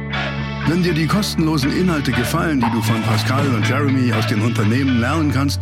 Wenn 0.67 0.83
dir 0.83 0.93
die 0.93 1.07
kostenlosen 1.07 1.71
Inhalte 1.71 2.11
gefallen, 2.11 2.59
die 2.59 2.71
du 2.71 2.81
von 2.81 3.01
Pascal 3.03 3.47
und 3.47 3.65
Jeremy 3.69 4.11
aus 4.11 4.27
den 4.27 4.41
Unternehmen 4.41 4.99
lernen 4.99 5.31
kannst, 5.31 5.61